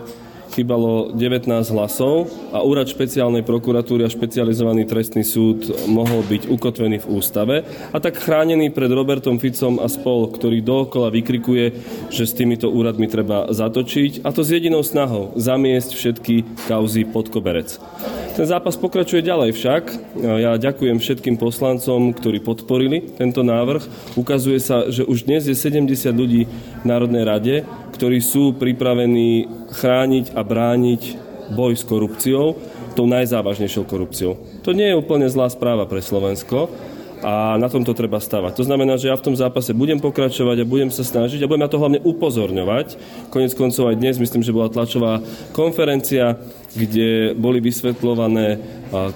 chýbalo 0.53 1.13
19 1.13 1.49
hlasov 1.75 2.31
a 2.53 2.65
úrad 2.65 2.89
špeciálnej 2.89 3.45
prokuratúry 3.45 4.05
a 4.05 4.13
špecializovaný 4.13 4.89
trestný 4.89 5.25
súd 5.25 5.89
mohol 5.89 6.25
byť 6.25 6.49
ukotvený 6.49 7.05
v 7.05 7.11
ústave 7.11 7.57
a 7.93 7.99
tak 8.01 8.21
chránený 8.21 8.73
pred 8.73 8.89
Robertom 8.89 9.37
Ficom 9.37 9.81
a 9.81 9.87
spol, 9.91 10.31
ktorý 10.33 10.65
dookola 10.65 11.13
vykrikuje, 11.13 11.67
že 12.09 12.25
s 12.25 12.37
týmito 12.37 12.73
úradmi 12.73 13.07
treba 13.11 13.49
zatočiť 13.53 14.25
a 14.25 14.33
to 14.33 14.45
s 14.45 14.53
jedinou 14.53 14.81
snahou 14.85 15.37
zamiesť 15.37 15.91
všetky 15.95 16.35
kauzy 16.69 17.05
pod 17.05 17.29
koberec. 17.29 17.81
Ten 18.39 18.47
zápas 18.47 18.79
pokračuje 18.79 19.27
ďalej 19.27 19.51
však. 19.51 19.83
Ja 20.23 20.55
ďakujem 20.55 21.03
všetkým 21.03 21.43
poslancom, 21.43 22.15
ktorí 22.15 22.39
podporili 22.39 23.03
tento 23.19 23.43
návrh. 23.43 24.15
Ukazuje 24.15 24.63
sa, 24.63 24.87
že 24.95 25.03
už 25.03 25.27
dnes 25.27 25.51
je 25.51 25.59
70 25.59 25.91
ľudí 26.15 26.47
v 26.47 26.85
Národnej 26.87 27.27
rade, 27.27 27.67
ktorí 27.99 28.23
sú 28.23 28.55
pripravení 28.55 29.51
chrániť 29.73 30.33
a 30.35 30.41
brániť 30.45 31.03
boj 31.53 31.77
s 31.77 31.85
korupciou, 31.85 32.57
tou 32.93 33.07
najzávažnejšou 33.09 33.89
korupciou. 33.89 34.37
To 34.67 34.77
nie 34.77 34.93
je 34.93 34.99
úplne 34.99 35.29
zlá 35.31 35.49
správa 35.49 35.89
pre 35.89 36.05
Slovensko, 36.05 36.69
a 37.19 37.59
na 37.59 37.67
tomto 37.67 37.95
treba 37.99 38.23
stavať. 38.23 38.55
To 38.55 38.63
znamená, 38.63 38.95
že 38.95 39.11
ja 39.11 39.19
v 39.19 39.27
tom 39.27 39.35
zápase 39.35 39.75
budem 39.75 39.99
pokračovať 39.99 40.63
a 40.63 40.69
budem 40.69 40.91
sa 40.91 41.03
snažiť 41.03 41.43
a 41.43 41.51
budem 41.51 41.67
na 41.67 41.71
to 41.71 41.81
hlavne 41.83 41.99
upozorňovať. 42.07 42.95
Konec 43.35 43.59
koncov 43.59 43.91
aj 43.91 43.99
dnes 43.99 44.23
myslím, 44.23 44.43
že 44.47 44.55
bola 44.55 44.71
tlačová 44.71 45.19
konferencia, 45.51 46.39
kde 46.79 47.35
boli 47.35 47.59
vysvetľované 47.59 48.63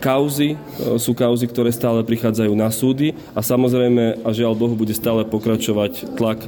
kauzy. 0.02 0.58
Sú 0.98 1.14
kauzy, 1.14 1.46
ktoré 1.46 1.70
stále 1.70 2.02
prichádzajú 2.02 2.52
na 2.58 2.74
súdy 2.74 3.14
a 3.38 3.40
samozrejme, 3.40 4.26
a 4.26 4.28
žiaľ 4.34 4.58
Bohu, 4.58 4.74
bude 4.74 4.98
stále 4.98 5.22
pokračovať 5.22 6.18
tlak 6.18 6.42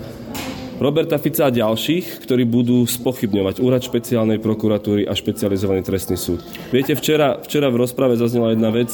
Roberta 0.75 1.17
Fica 1.23 1.47
a 1.47 1.55
ďalších, 1.55 2.27
ktorí 2.27 2.43
budú 2.45 2.83
spochybňovať 2.83 3.63
úrad 3.63 3.83
špeciálnej 3.87 4.43
prokuratúry 4.43 5.07
a 5.07 5.15
špecializovaný 5.15 5.87
trestný 5.87 6.19
súd. 6.19 6.43
Viete, 6.75 6.99
včera, 6.99 7.39
včera 7.41 7.71
v 7.71 7.81
rozprave 7.81 8.19
zaznela 8.19 8.53
jedna 8.53 8.75
vec, 8.75 8.91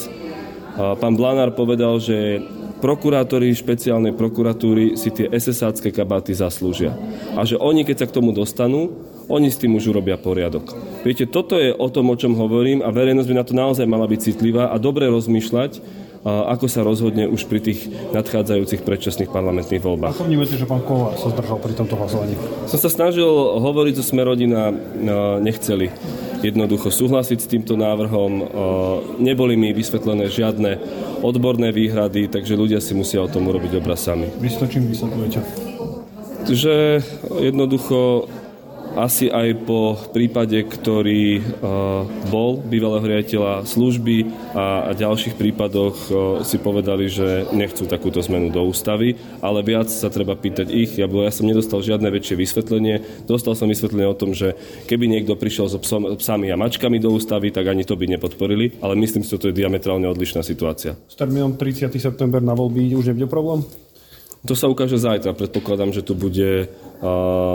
Pán 0.76 1.18
Blanár 1.18 1.52
povedal, 1.52 1.98
že 2.00 2.40
prokurátori 2.80 3.52
špeciálnej 3.52 4.16
prokuratúry 4.16 4.96
si 4.96 5.12
tie 5.12 5.28
SSácké 5.28 5.92
kabáty 5.92 6.32
zaslúžia. 6.32 6.96
A 7.36 7.44
že 7.44 7.60
oni, 7.60 7.84
keď 7.84 8.04
sa 8.04 8.08
k 8.08 8.16
tomu 8.16 8.32
dostanú, 8.32 8.88
oni 9.28 9.52
s 9.52 9.60
tým 9.60 9.76
už 9.76 9.92
urobia 9.92 10.16
poriadok. 10.16 10.72
Viete, 11.04 11.28
toto 11.28 11.58
je 11.60 11.74
o 11.74 11.88
tom, 11.92 12.08
o 12.08 12.16
čom 12.16 12.38
hovorím 12.38 12.80
a 12.80 12.88
verejnosť 12.94 13.28
by 13.28 13.36
na 13.36 13.44
to 13.44 13.52
naozaj 13.52 13.84
mala 13.84 14.08
byť 14.08 14.20
citlivá 14.32 14.72
a 14.72 14.76
dobre 14.80 15.10
rozmýšľať, 15.10 15.82
ako 16.24 16.68
sa 16.68 16.84
rozhodne 16.84 17.24
už 17.24 17.48
pri 17.48 17.64
tých 17.64 17.88
nadchádzajúcich 18.12 18.84
predčasných 18.84 19.32
parlamentných 19.32 19.80
voľbách. 19.80 20.20
Ako 20.20 20.28
vnímate, 20.28 20.52
že 20.52 20.68
pán 20.68 20.84
Kovar 20.84 21.16
sa 21.16 21.32
zdržal 21.32 21.56
pri 21.64 21.72
tomto 21.72 21.96
hlasovaní? 21.96 22.36
Som 22.68 22.76
sa 22.76 22.92
snažil 22.92 23.28
hovoriť 23.56 23.94
so 23.96 24.04
Smerodina, 24.04 24.68
nechceli 25.40 25.88
jednoducho 26.40 26.88
súhlasiť 26.92 27.38
s 27.40 27.48
týmto 27.48 27.76
návrhom. 27.76 28.32
Neboli 29.20 29.56
mi 29.56 29.72
vysvetlené 29.76 30.28
žiadne 30.28 30.80
odborné 31.20 31.72
výhrady, 31.72 32.32
takže 32.32 32.56
ľudia 32.56 32.80
si 32.80 32.96
musia 32.96 33.20
o 33.20 33.28
tom 33.28 33.48
urobiť 33.48 33.76
obraz 33.80 34.04
sami. 34.04 34.28
Vy 34.40 34.48
to 34.56 34.64
čím 34.68 34.88
vysvetľujete? 34.88 35.40
Že 36.48 37.04
jednoducho 37.44 38.28
asi 38.98 39.30
aj 39.30 39.66
po 39.66 39.94
prípade, 40.10 40.58
ktorý 40.66 41.38
e, 41.38 41.42
bol 42.28 42.58
bývalého 42.58 43.06
riaditeľa 43.06 43.66
služby 43.66 44.16
a, 44.54 44.90
ďalších 44.94 45.38
prípadoch 45.38 45.96
e, 45.96 46.10
si 46.42 46.58
povedali, 46.58 47.06
že 47.06 47.46
nechcú 47.54 47.86
takúto 47.86 48.18
zmenu 48.24 48.50
do 48.50 48.66
ústavy, 48.66 49.14
ale 49.38 49.62
viac 49.62 49.86
sa 49.90 50.10
treba 50.10 50.34
pýtať 50.34 50.70
ich. 50.70 50.98
Ja, 50.98 51.06
ja 51.06 51.32
som 51.32 51.46
nedostal 51.46 51.84
žiadne 51.84 52.10
väčšie 52.10 52.34
vysvetlenie. 52.34 53.26
Dostal 53.26 53.54
som 53.54 53.70
vysvetlenie 53.70 54.08
o 54.10 54.18
tom, 54.18 54.34
že 54.34 54.58
keby 54.90 55.06
niekto 55.06 55.38
prišiel 55.38 55.70
so 55.70 55.78
psom, 55.78 56.18
psami 56.18 56.50
a 56.50 56.58
mačkami 56.58 56.98
do 56.98 57.14
ústavy, 57.14 57.54
tak 57.54 57.70
ani 57.70 57.86
to 57.86 57.94
by 57.94 58.10
nepodporili, 58.10 58.78
ale 58.82 58.98
myslím 58.98 59.22
si, 59.22 59.32
že 59.34 59.40
to 59.40 59.48
je 59.50 59.58
diametrálne 59.60 60.06
odlišná 60.10 60.42
situácia. 60.42 60.98
S 61.06 61.14
termínom 61.14 61.54
30. 61.54 61.94
september 62.00 62.42
na 62.42 62.56
voľby 62.56 62.94
už 62.96 63.14
nebude 63.14 63.30
problém? 63.30 63.62
To 64.48 64.56
sa 64.56 64.72
ukáže 64.72 64.96
zajtra. 64.96 65.36
Predpokladám, 65.36 65.92
že 65.92 66.00
tu 66.00 66.16
bude 66.16 66.72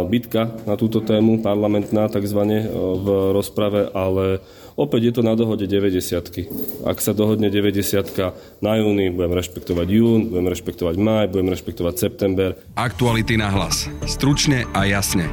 bitka 0.10 0.54
na 0.70 0.78
túto 0.78 1.02
tému, 1.02 1.42
parlamentná 1.42 2.06
takzvané 2.14 2.70
v 2.70 3.34
rozprave, 3.34 3.90
ale 3.90 4.42
opäť 4.78 5.02
je 5.10 5.14
to 5.18 5.22
na 5.26 5.34
dohode 5.34 5.66
90 5.66 6.86
Ak 6.86 7.02
sa 7.02 7.18
dohodne 7.18 7.50
90 7.50 8.62
na 8.62 8.74
júni, 8.78 9.10
budem 9.10 9.34
rešpektovať 9.34 9.88
jún, 9.90 10.30
budem 10.30 10.46
rešpektovať 10.46 10.96
maj, 11.02 11.26
budem 11.34 11.50
rešpektovať 11.58 11.94
september. 11.98 12.54
Aktuality 12.78 13.34
na 13.34 13.50
hlas. 13.50 13.90
Stručne 14.06 14.70
a 14.78 14.86
jasne. 14.86 15.26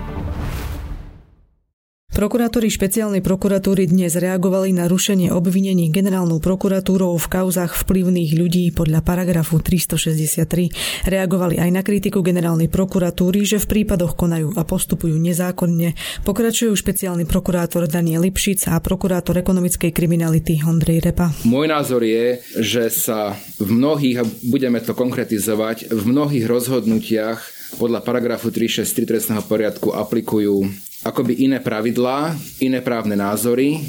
Prokurátori 2.12 2.68
špeciálnej 2.68 3.24
prokuratúry 3.24 3.88
dnes 3.88 4.20
reagovali 4.20 4.76
na 4.76 4.84
rušenie 4.84 5.32
obvinení 5.32 5.88
generálnou 5.88 6.44
prokuratúrou 6.44 7.16
v 7.16 7.24
kauzach 7.24 7.72
vplyvných 7.72 8.36
ľudí 8.36 8.68
podľa 8.76 9.00
paragrafu 9.00 9.64
363. 9.64 11.08
Reagovali 11.08 11.56
aj 11.56 11.70
na 11.72 11.80
kritiku 11.80 12.20
generálnej 12.20 12.68
prokuratúry, 12.68 13.48
že 13.48 13.56
v 13.56 13.64
prípadoch 13.64 14.12
konajú 14.12 14.52
a 14.60 14.62
postupujú 14.68 15.16
nezákonne. 15.16 15.96
Pokračujú 16.20 16.76
špeciálny 16.76 17.24
prokurátor 17.24 17.88
Daniel 17.88 18.28
Lipšic 18.28 18.68
a 18.68 18.76
prokurátor 18.84 19.40
ekonomickej 19.40 19.96
kriminality 19.96 20.60
Ondrej 20.68 21.08
Repa. 21.08 21.32
Môj 21.48 21.72
názor 21.72 22.04
je, 22.04 22.44
že 22.60 22.92
sa 22.92 23.32
v 23.56 23.72
mnohých, 23.72 24.20
a 24.20 24.28
budeme 24.52 24.84
to 24.84 24.92
konkretizovať, 24.92 25.88
v 25.88 26.02
mnohých 26.04 26.44
rozhodnutiach 26.44 27.40
podľa 27.80 28.04
paragrafu 28.04 28.52
363 28.52 29.08
trestného 29.08 29.42
poriadku 29.48 29.96
aplikujú 29.96 30.91
akoby 31.02 31.46
iné 31.46 31.58
pravidlá, 31.58 32.34
iné 32.62 32.78
právne 32.78 33.18
názory 33.18 33.82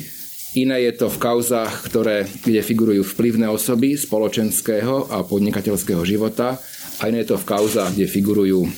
Iné 0.53 0.85
je 0.85 0.93
to 0.93 1.09
v 1.09 1.17
kauzách, 1.17 1.89
ktoré, 1.89 2.29
kde 2.29 2.61
figurujú 2.61 3.01
vplyvné 3.01 3.49
osoby 3.49 3.97
spoločenského 3.97 5.09
a 5.09 5.25
podnikateľského 5.25 6.05
života 6.05 6.61
a 7.01 7.09
iné 7.09 7.25
je 7.25 7.33
to 7.33 7.41
v 7.41 7.47
kauzách, 7.49 7.97
kde 7.97 8.05
figurujú 8.05 8.61
e, 8.61 8.69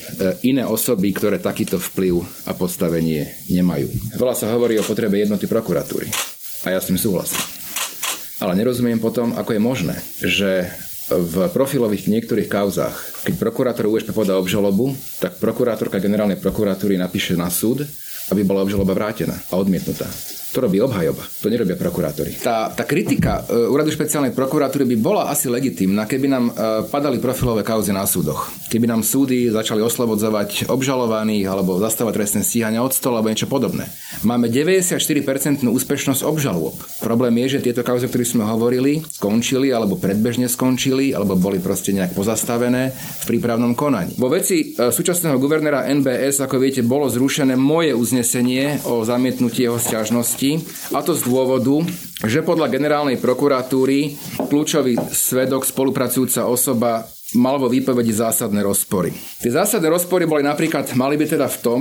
iné 0.48 0.64
osoby, 0.64 1.12
ktoré 1.12 1.36
takýto 1.36 1.76
vplyv 1.76 2.24
a 2.48 2.56
postavenie 2.56 3.28
nemajú. 3.52 3.92
Veľa 4.16 4.32
sa 4.32 4.48
hovorí 4.56 4.80
o 4.80 4.88
potrebe 4.88 5.20
jednoty 5.20 5.44
prokuratúry 5.44 6.08
a 6.64 6.72
ja 6.72 6.80
s 6.80 6.88
tým 6.88 6.96
súhlasím. 6.96 7.44
Ale 8.40 8.56
nerozumiem 8.56 8.96
potom, 8.96 9.36
ako 9.36 9.52
je 9.52 9.60
možné, 9.60 9.96
že 10.24 10.72
v 11.12 11.52
profilových 11.52 12.08
niektorých 12.08 12.48
kauzách, 12.48 13.28
keď 13.28 13.34
prokurátor 13.36 13.84
USP 13.84 14.16
podá 14.16 14.40
obžalobu, 14.40 14.96
tak 15.20 15.36
prokurátorka 15.36 16.00
generálnej 16.00 16.40
prokuratúry 16.40 16.96
napíše 16.96 17.36
na 17.36 17.52
súd, 17.52 17.84
aby 18.30 18.44
bola 18.44 18.62
obžaloba 18.62 18.94
vrátená 18.94 19.34
a 19.50 19.54
odmietnutá. 19.56 20.06
To 20.54 20.62
robí 20.62 20.78
obhajoba, 20.78 21.26
to 21.42 21.50
nerobia 21.50 21.74
prokurátori. 21.74 22.38
Tá, 22.38 22.70
tá 22.70 22.86
kritika 22.86 23.42
e, 23.44 23.66
úradu 23.66 23.90
špeciálnej 23.90 24.30
prokuratúry 24.32 24.86
by 24.94 24.96
bola 24.96 25.22
asi 25.28 25.50
legitimná, 25.50 26.06
keby 26.06 26.26
nám 26.30 26.44
e, 26.48 26.52
padali 26.86 27.18
profilové 27.18 27.66
kauzy 27.66 27.90
na 27.90 28.06
súdoch. 28.06 28.48
Keby 28.70 28.86
nám 28.86 29.02
súdy 29.02 29.50
začali 29.50 29.82
oslobodzovať 29.82 30.70
obžalovaných 30.70 31.44
alebo 31.50 31.76
zastávať 31.82 32.22
trestné 32.22 32.40
stíhania 32.46 32.80
od 32.80 32.94
stola 32.94 33.20
alebo 33.20 33.34
niečo 33.34 33.50
podobné. 33.50 33.90
Máme 34.22 34.46
94% 34.48 35.66
úspešnosť 35.66 36.22
obžalôb. 36.24 36.78
Problém 37.02 37.36
je, 37.44 37.58
že 37.58 37.70
tieto 37.70 37.82
kauzy, 37.84 38.06
o 38.06 38.10
ktorých 38.10 38.32
sme 38.38 38.44
hovorili, 38.46 39.02
skončili 39.02 39.74
alebo 39.74 40.00
predbežne 40.00 40.46
skončili 40.46 41.12
alebo 41.12 41.36
boli 41.36 41.60
proste 41.60 41.92
nejak 41.92 42.16
pozastavené 42.16 42.94
v 42.94 43.24
prípravnom 43.28 43.76
konaní. 43.76 44.16
Vo 44.16 44.32
veci 44.32 44.72
e, 44.72 44.88
súčasného 44.88 45.36
guvernéra 45.42 45.90
NBS, 45.90 46.40
ako 46.40 46.62
viete, 46.62 46.80
bolo 46.86 47.10
zrušené 47.10 47.58
moje 47.60 47.92
uznesenie 47.92 48.80
o 48.88 49.04
zamietnutí 49.04 49.66
jeho 49.66 49.76
stiažnosti 49.76 50.45
stížnosti, 50.46 50.94
a 50.94 51.02
to 51.02 51.12
z 51.18 51.22
dôvodu, 51.26 51.76
že 52.22 52.46
podľa 52.46 52.70
generálnej 52.70 53.18
prokuratúry 53.18 54.14
kľúčový 54.46 54.94
svedok 55.10 55.66
spolupracujúca 55.66 56.46
osoba 56.46 57.04
mal 57.34 57.58
vo 57.58 57.66
výpovedi 57.66 58.14
zásadné 58.14 58.62
rozpory. 58.62 59.10
Tie 59.42 59.50
zásadné 59.50 59.90
rozpory 59.90 60.30
boli 60.30 60.46
napríklad, 60.46 60.86
mali 60.94 61.18
by 61.18 61.26
teda 61.26 61.50
v 61.50 61.58
tom, 61.58 61.80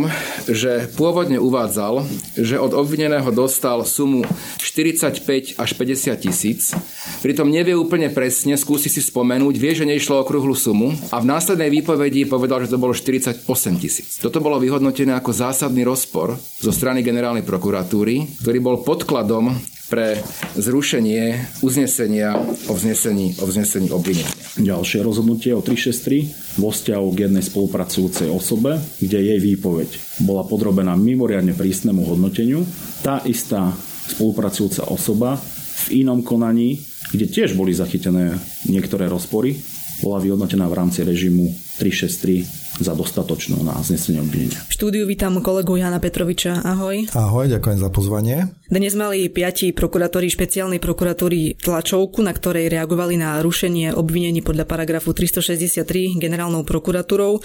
že 0.49 0.89
pôvodne 0.97 1.37
uvádzal, 1.37 2.01
že 2.33 2.57
od 2.57 2.73
obvineného 2.73 3.29
dostal 3.29 3.85
sumu 3.85 4.25
45 4.57 5.61
až 5.61 5.69
50 5.77 6.25
tisíc, 6.25 6.73
pritom 7.21 7.45
nevie 7.45 7.77
úplne 7.77 8.09
presne, 8.09 8.57
skúsi 8.57 8.89
si 8.89 9.05
spomenúť, 9.05 9.53
vie, 9.61 9.77
že 9.77 9.85
nešlo 9.85 10.17
o 10.17 10.23
okrúhlu 10.25 10.57
sumu 10.57 10.97
a 11.13 11.21
v 11.21 11.29
následnej 11.29 11.69
výpovedi 11.69 12.25
povedal, 12.25 12.65
že 12.65 12.73
to 12.73 12.81
bolo 12.81 12.97
48 12.97 13.45
tisíc. 13.77 14.17
Toto 14.17 14.41
bolo 14.41 14.57
vyhodnotené 14.57 15.13
ako 15.13 15.29
zásadný 15.29 15.85
rozpor 15.85 16.33
zo 16.41 16.71
strany 16.73 17.05
generálnej 17.05 17.45
prokuratúry, 17.45 18.41
ktorý 18.41 18.57
bol 18.57 18.81
podkladom 18.81 19.53
pre 19.86 20.18
zrušenie 20.58 21.56
uznesenia 21.62 22.34
o 22.68 22.74
vznesení, 22.74 23.38
o 23.42 23.46
vznesení 23.46 23.94
obvinenia. 23.94 24.34
Ďalšie 24.58 25.06
rozhodnutie 25.06 25.54
o 25.54 25.62
363 25.62 26.58
vo 26.58 26.74
vzťahu 26.74 27.08
k 27.13 27.18
jednej 27.30 27.44
spolupracujúcej 27.46 28.27
osobe, 28.34 28.82
kde 28.98 29.20
jej 29.22 29.39
výpoveď 29.39 30.22
bola 30.25 30.42
podrobená 30.48 30.98
mimoriadne 30.98 31.54
prísnemu 31.54 32.01
hodnoteniu. 32.01 32.65
Tá 33.06 33.22
istá 33.30 33.74
spolupracujúca 34.10 34.89
osoba 34.89 35.38
v 35.86 36.01
inom 36.01 36.25
konaní, 36.25 36.82
kde 37.13 37.30
tiež 37.30 37.54
boli 37.54 37.75
zachytené 37.75 38.42
niektoré 38.65 39.06
rozpory, 39.06 39.54
bola 40.01 40.20
vyhodnotená 40.20 40.65
v 40.68 40.77
rámci 40.77 41.06
režimu 41.06 41.54
363 41.77 42.64
za 42.79 42.91
dostatočnú 42.91 43.63
na 43.63 43.77
znesenie 43.79 44.20
obvinenia. 44.20 44.60
V 44.67 44.74
štúdiu 44.75 45.03
vítam 45.08 45.39
kolegu 45.39 45.79
Jana 45.79 46.03
Petroviča. 46.03 46.63
Ahoj. 46.63 47.08
Ahoj, 47.15 47.48
ďakujem 47.48 47.79
za 47.79 47.89
pozvanie. 47.91 48.38
Dnes 48.65 48.98
mali 48.98 49.29
piati 49.29 49.72
prokurátori 49.72 50.27
špeciálnej 50.27 50.82
prokuratúry 50.82 51.55
tlačovku, 51.62 52.25
na 52.25 52.34
ktorej 52.34 52.67
reagovali 52.74 53.15
na 53.15 53.39
rušenie 53.39 53.94
obvinení 53.94 54.41
podľa 54.41 54.65
paragrafu 54.65 55.13
363 55.13 56.17
generálnou 56.17 56.65
prokuratúrou. 56.65 57.39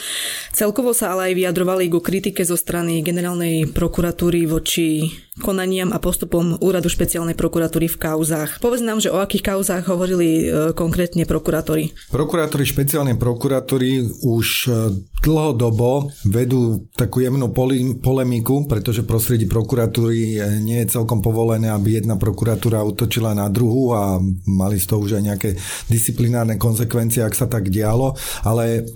Celkovo 0.56 0.96
sa 0.96 1.12
ale 1.12 1.30
aj 1.30 1.34
vyjadrovali 1.36 1.92
ku 1.92 2.00
kritike 2.00 2.40
zo 2.42 2.56
strany 2.56 3.04
generálnej 3.04 3.68
prokuratúry 3.68 4.48
voči 4.48 5.12
konaniam 5.40 5.90
a 5.90 5.98
postupom 5.98 6.60
úradu 6.60 6.92
špeciálnej 6.92 7.34
prokuratúry 7.34 7.88
v 7.88 7.96
kauzách. 7.96 8.60
Povedz 8.60 8.84
nám, 8.84 9.00
že 9.00 9.08
o 9.08 9.18
akých 9.18 9.56
kauzách 9.56 9.88
hovorili 9.88 10.28
e, 10.28 10.44
konkrétne 10.76 11.24
prokurátori. 11.24 11.96
Prokurátori 12.12 12.68
špeciálnej 12.68 13.16
prokuratúry 13.16 14.04
už 14.20 14.46
e, 14.68 14.70
dlhodobo 15.20 16.08
vedú 16.28 16.88
takú 16.96 17.20
jemnú 17.20 17.52
polemiku, 18.00 18.64
pretože 18.64 19.04
prostredí 19.04 19.44
prokuratúry 19.44 20.40
nie 20.64 20.80
je 20.84 20.96
celkom 20.96 21.20
povolené, 21.20 21.68
aby 21.68 22.00
jedna 22.00 22.16
prokuratúra 22.16 22.80
utočila 22.80 23.36
na 23.36 23.52
druhú 23.52 23.92
a 23.92 24.16
mali 24.48 24.80
z 24.80 24.86
toho 24.88 25.04
už 25.04 25.20
aj 25.20 25.24
nejaké 25.24 25.50
disciplinárne 25.92 26.56
konsekvencie, 26.56 27.20
ak 27.20 27.36
sa 27.36 27.46
tak 27.46 27.68
dialo, 27.68 28.16
ale 28.48 28.88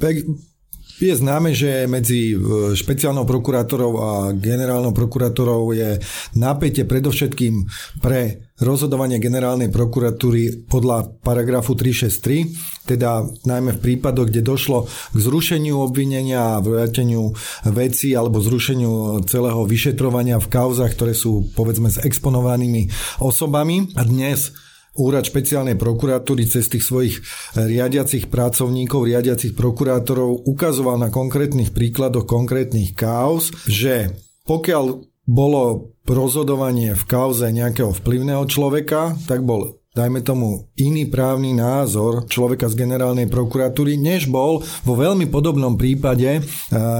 je 1.03 1.15
známe, 1.15 1.51
že 1.51 1.91
medzi 1.91 2.35
e, 2.35 2.37
špeciálnou 2.79 3.27
prokurátorou 3.27 3.93
a 3.99 4.11
generálnou 4.31 4.95
prokurátorou 4.95 5.75
je 5.75 5.99
napätie 6.39 6.87
predovšetkým 6.87 7.67
pre 7.99 8.45
rozhodovanie 8.63 9.19
generálnej 9.19 9.67
prokuratúry 9.75 10.71
podľa 10.71 11.19
paragrafu 11.27 11.75
363, 11.75 12.87
teda 12.87 13.27
najmä 13.43 13.75
v 13.75 13.83
prípadoch, 13.83 14.31
kde 14.31 14.47
došlo 14.47 14.87
k 14.87 15.17
zrušeniu 15.19 15.83
obvinenia 15.83 16.55
a 16.55 16.63
vráteniu 16.63 17.35
veci 17.75 18.15
alebo 18.15 18.39
zrušeniu 18.39 19.27
celého 19.27 19.67
vyšetrovania 19.67 20.39
v 20.39 20.47
kauzach, 20.47 20.95
ktoré 20.95 21.19
sú 21.19 21.51
povedzme 21.59 21.91
s 21.91 21.99
exponovanými 21.99 22.87
osobami. 23.19 23.91
A 23.99 24.07
dnes 24.07 24.55
Úrad 24.95 25.27
špeciálnej 25.27 25.75
prokuratúry 25.75 26.47
cez 26.47 26.71
tých 26.71 26.87
svojich 26.87 27.19
riadiacich 27.59 28.31
pracovníkov, 28.31 29.11
riadiacich 29.11 29.59
prokurátorov 29.59 30.47
ukazoval 30.47 31.03
na 31.03 31.11
konkrétnych 31.11 31.75
príkladoch 31.75 32.25
konkrétnych 32.31 32.95
kauz, 32.95 33.51
že 33.67 34.15
pokiaľ 34.47 35.03
bolo 35.27 35.97
rozhodovanie 36.07 36.95
v 36.95 37.05
kauze 37.11 37.49
nejakého 37.51 37.91
vplyvného 37.91 38.45
človeka, 38.47 39.17
tak 39.27 39.43
bol 39.43 39.81
dajme 39.95 40.27
tomu 40.27 40.69
iný 40.75 41.07
právny 41.07 41.55
názor 41.55 42.27
človeka 42.27 42.67
z 42.67 42.83
generálnej 42.83 43.31
prokuratúry, 43.31 43.95
než 43.95 44.27
bol 44.27 44.59
vo 44.83 44.95
veľmi 44.99 45.31
podobnom 45.31 45.79
prípade 45.79 46.43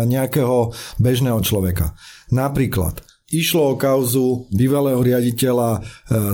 nejakého 0.07 0.71
bežného 1.03 1.43
človeka. 1.43 1.99
Napríklad, 2.31 3.03
Išlo 3.35 3.75
o 3.75 3.79
kauzu 3.79 4.47
bývalého 4.55 5.03
riaditeľa 5.03 5.71
e, 5.75 5.81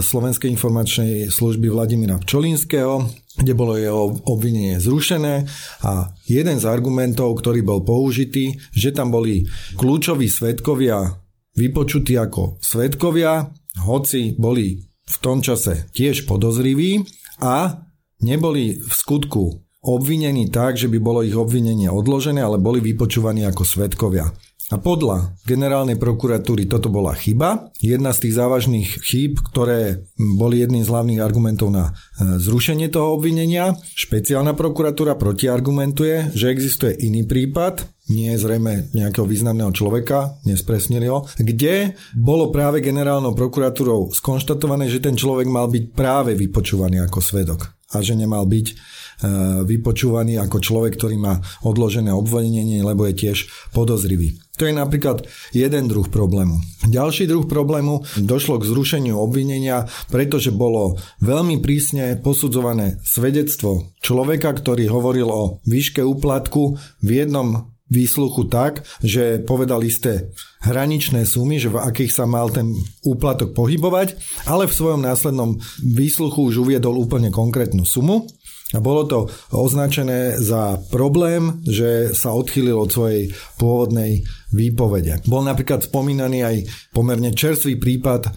Slovenskej 0.05 0.53
informačnej 0.53 1.33
služby 1.33 1.73
Vladimíra 1.73 2.21
Pčolinského, 2.21 3.09
kde 3.41 3.57
bolo 3.57 3.81
jeho 3.81 4.21
obvinenie 4.29 4.77
zrušené 4.77 5.49
a 5.81 6.13
jeden 6.29 6.61
z 6.61 6.65
argumentov, 6.69 7.41
ktorý 7.41 7.65
bol 7.65 7.81
použitý, 7.81 8.61
že 8.77 8.93
tam 8.93 9.09
boli 9.09 9.49
kľúčoví 9.81 10.29
svetkovia 10.29 11.25
vypočutí 11.57 12.15
ako 12.21 12.61
svetkovia, 12.61 13.49
hoci 13.85 14.37
boli 14.37 14.85
v 14.85 15.17
tom 15.19 15.43
čase 15.43 15.91
tiež 15.97 16.29
podozriví 16.29 17.03
a 17.43 17.81
neboli 18.23 18.79
v 18.79 18.93
skutku 18.93 19.57
obvinení 19.81 20.53
tak, 20.53 20.77
že 20.77 20.93
by 20.93 20.99
bolo 21.01 21.25
ich 21.25 21.35
obvinenie 21.35 21.89
odložené, 21.89 22.45
ale 22.45 22.61
boli 22.61 22.85
vypočúvaní 22.85 23.49
ako 23.49 23.65
svetkovia. 23.65 24.29
A 24.71 24.79
podľa 24.79 25.35
generálnej 25.49 25.99
prokuratúry 25.99 26.71
toto 26.71 26.93
bola 26.93 27.11
chyba. 27.17 27.75
Jedna 27.83 28.15
z 28.15 28.29
tých 28.29 28.39
závažných 28.39 28.89
chýb, 29.03 29.43
ktoré 29.43 30.07
boli 30.15 30.63
jedným 30.63 30.87
z 30.87 30.93
hlavných 30.95 31.19
argumentov 31.19 31.75
na 31.75 31.91
e, 31.91 32.39
zrušenie 32.39 32.87
toho 32.87 33.19
obvinenia. 33.19 33.75
Špeciálna 33.99 34.55
prokuratúra 34.55 35.19
protiargumentuje, 35.19 36.31
že 36.39 36.55
existuje 36.55 36.95
iný 37.03 37.27
prípad, 37.27 37.83
nie 38.15 38.31
zrejme 38.35 38.95
nejakého 38.95 39.27
významného 39.27 39.75
človeka, 39.75 40.39
nespresnili 40.47 41.11
ho, 41.11 41.27
kde 41.39 41.99
bolo 42.15 42.51
práve 42.55 42.79
generálnou 42.83 43.35
prokuratúrou 43.35 44.15
skonštatované, 44.15 44.87
že 44.87 45.03
ten 45.03 45.19
človek 45.19 45.51
mal 45.51 45.67
byť 45.67 45.85
práve 45.95 46.39
vypočúvaný 46.39 47.03
ako 47.07 47.19
svedok 47.19 47.81
a 47.91 47.99
že 48.03 48.15
nemal 48.15 48.47
byť 48.47 48.67
e, 48.71 48.75
vypočúvaný 49.67 50.39
ako 50.39 50.63
človek, 50.63 50.95
ktorý 50.95 51.17
má 51.19 51.43
odložené 51.67 52.15
obvinenie, 52.15 52.83
lebo 52.87 53.07
je 53.11 53.15
tiež 53.19 53.51
podozrivý. 53.75 54.39
To 54.61 54.69
je 54.69 54.77
napríklad 54.77 55.25
jeden 55.57 55.89
druh 55.89 56.05
problému. 56.13 56.61
Ďalší 56.85 57.25
druh 57.25 57.49
problému 57.49 58.05
došlo 58.21 58.61
k 58.61 58.69
zrušeniu 58.69 59.17
obvinenia, 59.17 59.89
pretože 60.13 60.53
bolo 60.53 61.01
veľmi 61.25 61.65
prísne 61.65 62.21
posudzované 62.21 63.01
svedectvo 63.01 63.89
človeka, 64.05 64.53
ktorý 64.53 64.85
hovoril 64.93 65.33
o 65.33 65.65
výške 65.65 66.05
úplatku 66.05 66.77
v 67.01 67.09
jednom 67.09 67.73
výsluchu 67.89 68.53
tak, 68.53 68.87
že 69.01 69.43
povedal 69.43 69.81
isté 69.83 70.31
hraničné 70.61 71.25
sumy, 71.25 71.59
že 71.59 71.73
v 71.73 71.81
akých 71.81 72.13
sa 72.15 72.25
mal 72.29 72.53
ten 72.53 72.71
úplatok 73.03 73.57
pohybovať, 73.57 74.15
ale 74.47 74.69
v 74.69 74.77
svojom 74.77 75.03
následnom 75.03 75.57
výsluchu 75.83 76.53
už 76.53 76.69
uviedol 76.69 77.01
úplne 77.01 77.33
konkrétnu 77.33 77.83
sumu 77.83 78.29
A 78.71 78.79
bolo 78.79 79.03
to 79.03 79.19
označené 79.51 80.39
za 80.39 80.79
problém, 80.95 81.59
že 81.67 82.15
sa 82.15 82.31
odchýlil 82.31 82.79
od 82.79 82.91
svojej 82.91 83.35
pôvodnej 83.59 84.23
výpovede. 84.55 85.27
Bol 85.27 85.43
napríklad 85.43 85.91
spomínaný 85.91 86.39
aj 86.47 86.57
pomerne 86.95 87.35
čerstvý 87.35 87.83
prípad 87.83 88.23
e, 88.27 88.31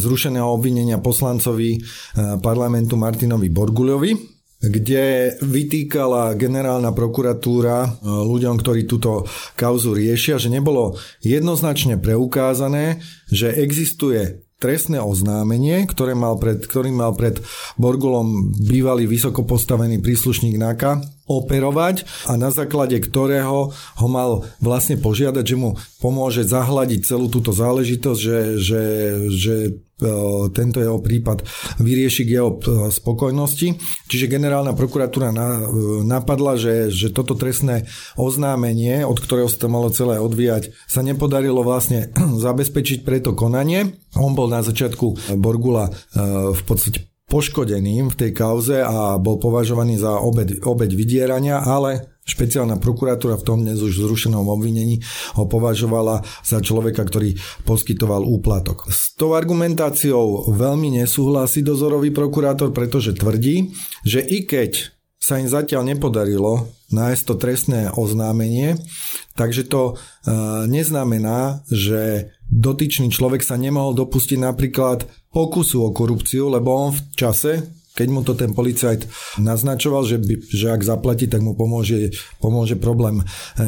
zrušeného 0.00 0.48
obvinenia 0.48 0.96
poslancovi 0.96 1.76
e, 1.76 1.78
parlamentu 2.40 2.96
Martinovi 2.96 3.52
Borguľovi, 3.52 4.12
kde 4.64 5.36
vytýkala 5.44 6.32
generálna 6.40 6.96
prokuratúra 6.96 7.76
e, 7.84 7.88
ľuďom, 8.08 8.56
ktorí 8.56 8.88
túto 8.88 9.28
kauzu 9.60 9.92
riešia, 9.92 10.40
že 10.40 10.48
nebolo 10.48 10.96
jednoznačne 11.20 12.00
preukázané, 12.00 13.04
že 13.28 13.52
existuje 13.52 14.45
trestné 14.56 15.00
oznámenie, 15.00 15.84
ktoré 15.88 16.16
mal 16.16 16.40
pred, 16.40 16.64
ktorým 16.64 16.96
mal 16.96 17.12
pred 17.12 17.40
Borgulom 17.76 18.56
bývalý 18.56 19.04
vysoko 19.04 19.44
postavený 19.44 20.00
príslušník 20.00 20.56
NAKA 20.56 21.15
operovať 21.26 22.06
a 22.30 22.38
na 22.38 22.54
základe 22.54 22.98
ktorého 23.02 23.74
ho 23.74 24.06
mal 24.08 24.46
vlastne 24.62 24.94
požiadať, 24.98 25.44
že 25.44 25.56
mu 25.58 25.74
pomôže 25.98 26.46
zahladiť 26.46 27.02
celú 27.02 27.26
túto 27.26 27.50
záležitosť, 27.50 28.20
že, 28.20 28.38
že, 28.62 28.82
že 29.34 29.54
e, 29.66 29.70
tento 30.54 30.78
jeho 30.78 31.02
prípad 31.02 31.42
vyrieši 31.82 32.22
k 32.22 32.30
jeho 32.38 32.50
e, 32.54 32.58
spokojnosti. 32.94 33.74
Čiže 34.06 34.30
generálna 34.30 34.78
prokuratúra 34.78 35.34
e, 35.34 35.38
napadla, 36.06 36.54
že, 36.54 36.94
že 36.94 37.10
toto 37.10 37.34
trestné 37.34 37.90
oznámenie, 38.14 39.02
od 39.02 39.18
ktorého 39.18 39.50
sa 39.50 39.66
to 39.66 39.68
malo 39.72 39.90
celé 39.90 40.22
odvíjať, 40.22 40.70
sa 40.86 41.02
nepodarilo 41.02 41.66
vlastne 41.66 42.14
zabezpečiť 42.46 43.02
pre 43.02 43.18
to 43.18 43.34
konanie. 43.34 43.98
On 44.14 44.30
bol 44.38 44.46
na 44.46 44.62
začiatku 44.62 45.36
Borgula 45.36 45.90
v 46.54 46.62
podstate 46.64 47.15
poškodeným 47.26 48.14
v 48.14 48.18
tej 48.18 48.30
kauze 48.30 48.78
a 48.78 49.18
bol 49.18 49.42
považovaný 49.42 49.98
za 49.98 50.22
obed, 50.22 50.62
obeď 50.62 50.90
vydierania, 50.94 51.58
ale 51.58 52.22
špeciálna 52.22 52.78
prokuratúra 52.78 53.34
v 53.38 53.46
tom 53.46 53.58
dnes 53.66 53.82
už 53.82 53.98
zrušenom 53.98 54.46
obvinení 54.46 55.02
ho 55.34 55.50
považovala 55.50 56.22
za 56.46 56.62
človeka, 56.62 57.02
ktorý 57.02 57.34
poskytoval 57.66 58.22
úplatok. 58.22 58.86
S 58.90 59.18
tou 59.18 59.34
argumentáciou 59.34 60.54
veľmi 60.54 61.02
nesúhlasí 61.02 61.66
dozorový 61.66 62.14
prokurátor, 62.14 62.70
pretože 62.70 63.18
tvrdí, 63.18 63.74
že 64.06 64.22
i 64.22 64.46
keď 64.46 64.94
sa 65.18 65.42
im 65.42 65.50
zatiaľ 65.50 65.82
nepodarilo 65.82 66.70
nájsť 66.94 67.22
to 67.26 67.34
trestné 67.34 67.80
oznámenie, 67.90 68.78
takže 69.34 69.66
to 69.66 69.82
e, 69.90 69.94
neznamená, 70.70 71.66
že 71.66 72.30
dotyčný 72.46 73.10
človek 73.10 73.42
sa 73.42 73.58
nemohol 73.58 73.98
dopustiť 73.98 74.38
napríklad 74.38 75.10
pokusu 75.36 75.84
o 75.84 75.92
korupciu, 75.92 76.48
lebo 76.48 76.72
on 76.72 76.96
v 76.96 77.00
čase, 77.12 77.52
keď 77.92 78.08
mu 78.08 78.24
to 78.24 78.32
ten 78.32 78.56
policajt 78.56 79.04
naznačoval, 79.36 80.08
že, 80.08 80.16
by, 80.16 80.34
že 80.48 80.72
ak 80.72 80.80
zaplatí, 80.80 81.28
tak 81.28 81.44
mu 81.44 81.52
pomôže, 81.52 82.16
pomôže 82.40 82.80
problém 82.80 83.20
e, 83.20 83.24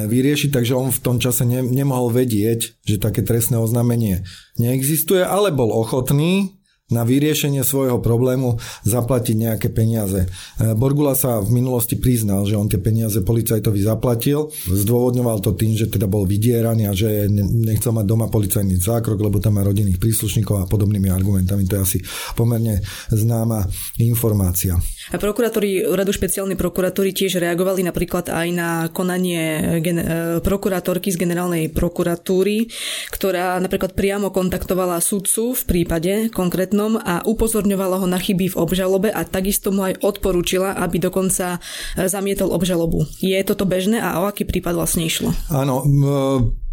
vyriešiť, 0.08 0.48
takže 0.48 0.72
on 0.72 0.88
v 0.88 1.00
tom 1.04 1.16
čase 1.20 1.44
ne, 1.44 1.60
nemohol 1.60 2.08
vedieť, 2.08 2.80
že 2.88 2.96
také 2.96 3.20
trestné 3.20 3.60
oznámenie 3.60 4.24
neexistuje, 4.56 5.20
ale 5.20 5.52
bol 5.52 5.68
ochotný 5.72 6.57
na 6.88 7.04
vyriešenie 7.04 7.60
svojho 7.60 8.00
problému 8.00 8.56
zaplatiť 8.88 9.36
nejaké 9.36 9.68
peniaze. 9.68 10.24
E, 10.24 10.72
Borgula 10.72 11.12
sa 11.12 11.44
v 11.44 11.60
minulosti 11.60 12.00
priznal, 12.00 12.48
že 12.48 12.56
on 12.56 12.64
tie 12.64 12.80
peniaze 12.80 13.20
policajtovi 13.20 13.84
zaplatil. 13.84 14.48
Zdôvodňoval 14.72 15.44
to 15.44 15.52
tým, 15.52 15.76
že 15.76 15.92
teda 15.92 16.08
bol 16.08 16.24
vydieraný 16.24 16.88
a 16.88 16.96
že 16.96 17.28
nechcel 17.28 17.92
mať 17.92 18.08
doma 18.08 18.32
policajný 18.32 18.80
zákrok, 18.80 19.20
lebo 19.20 19.36
tam 19.36 19.60
má 19.60 19.62
rodinných 19.68 20.00
príslušníkov 20.00 20.64
a 20.64 20.68
podobnými 20.68 21.12
argumentami. 21.12 21.68
To 21.68 21.76
je 21.76 21.84
asi 21.84 21.98
pomerne 22.32 22.80
známa 23.12 23.68
informácia. 24.00 24.80
A 25.12 25.20
prokurátori 25.20 25.84
Radu 25.84 26.12
špeciálnej 26.16 26.56
prokuratúry 26.56 27.12
tiež 27.12 27.36
reagovali 27.36 27.84
napríklad 27.84 28.32
aj 28.32 28.48
na 28.52 28.88
konanie 28.88 29.76
gen- 29.84 30.00
e, 30.00 30.40
prokurátorky 30.40 31.12
z 31.12 31.20
generálnej 31.20 31.68
prokuratúry, 31.68 32.72
ktorá 33.12 33.60
napríklad 33.60 33.92
priamo 33.92 34.32
kontaktovala 34.32 35.04
sudcu 35.04 35.52
v 35.52 35.62
prípade 35.68 36.12
konkrétne 36.32 36.77
trestnom 36.78 37.02
a 37.02 37.26
upozorňovala 37.26 37.98
ho 37.98 38.06
na 38.06 38.22
chyby 38.22 38.54
v 38.54 38.56
obžalobe 38.56 39.08
a 39.10 39.26
takisto 39.26 39.74
mu 39.74 39.82
aj 39.82 39.98
odporúčila, 39.98 40.78
aby 40.78 41.02
dokonca 41.02 41.58
e, 41.58 42.06
zamietol 42.06 42.54
obžalobu. 42.54 43.02
Je 43.18 43.34
toto 43.42 43.66
bežné 43.66 43.98
a 43.98 44.22
o 44.22 44.30
aký 44.30 44.46
prípad 44.46 44.78
vlastne 44.78 45.02
išlo? 45.02 45.34
Áno, 45.50 45.82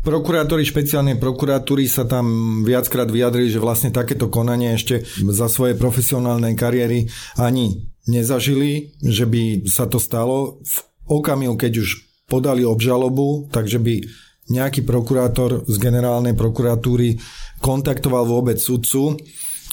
Prokurátori 0.05 0.61
špeciálnej 0.61 1.17
prokuratúry 1.17 1.89
sa 1.89 2.05
tam 2.05 2.61
viackrát 2.61 3.09
vyjadrili, 3.09 3.49
že 3.49 3.57
vlastne 3.57 3.89
takéto 3.89 4.29
konanie 4.29 4.77
ešte 4.77 5.01
za 5.33 5.49
svoje 5.49 5.73
profesionálnej 5.73 6.53
kariéry 6.53 7.09
ani 7.41 7.89
nezažili, 8.05 8.93
že 9.01 9.25
by 9.25 9.65
sa 9.65 9.89
to 9.89 9.97
stalo 9.97 10.61
v 10.61 10.75
okamihu, 11.09 11.57
keď 11.57 11.81
už 11.81 12.05
podali 12.29 12.61
obžalobu, 12.61 13.49
takže 13.49 13.81
by 13.81 14.05
nejaký 14.53 14.85
prokurátor 14.85 15.65
z 15.65 15.75
generálnej 15.81 16.37
prokuratúry 16.37 17.17
kontaktoval 17.65 18.29
vôbec 18.29 18.61
sudcu 18.61 19.17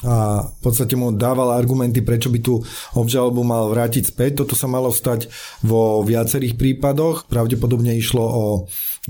a 0.02 0.46
v 0.50 0.58
podstate 0.62 0.98
mu 0.98 1.14
dával 1.14 1.54
argumenty, 1.54 2.02
prečo 2.02 2.26
by 2.28 2.38
tú 2.42 2.58
obžalobu 2.98 3.46
mal 3.46 3.70
vrátiť 3.70 4.10
späť. 4.10 4.42
Toto 4.42 4.58
sa 4.58 4.66
malo 4.66 4.90
stať 4.90 5.30
vo 5.62 6.02
viacerých 6.02 6.58
prípadoch. 6.58 7.30
Pravdepodobne 7.30 7.94
išlo 7.94 8.24
o 8.26 8.44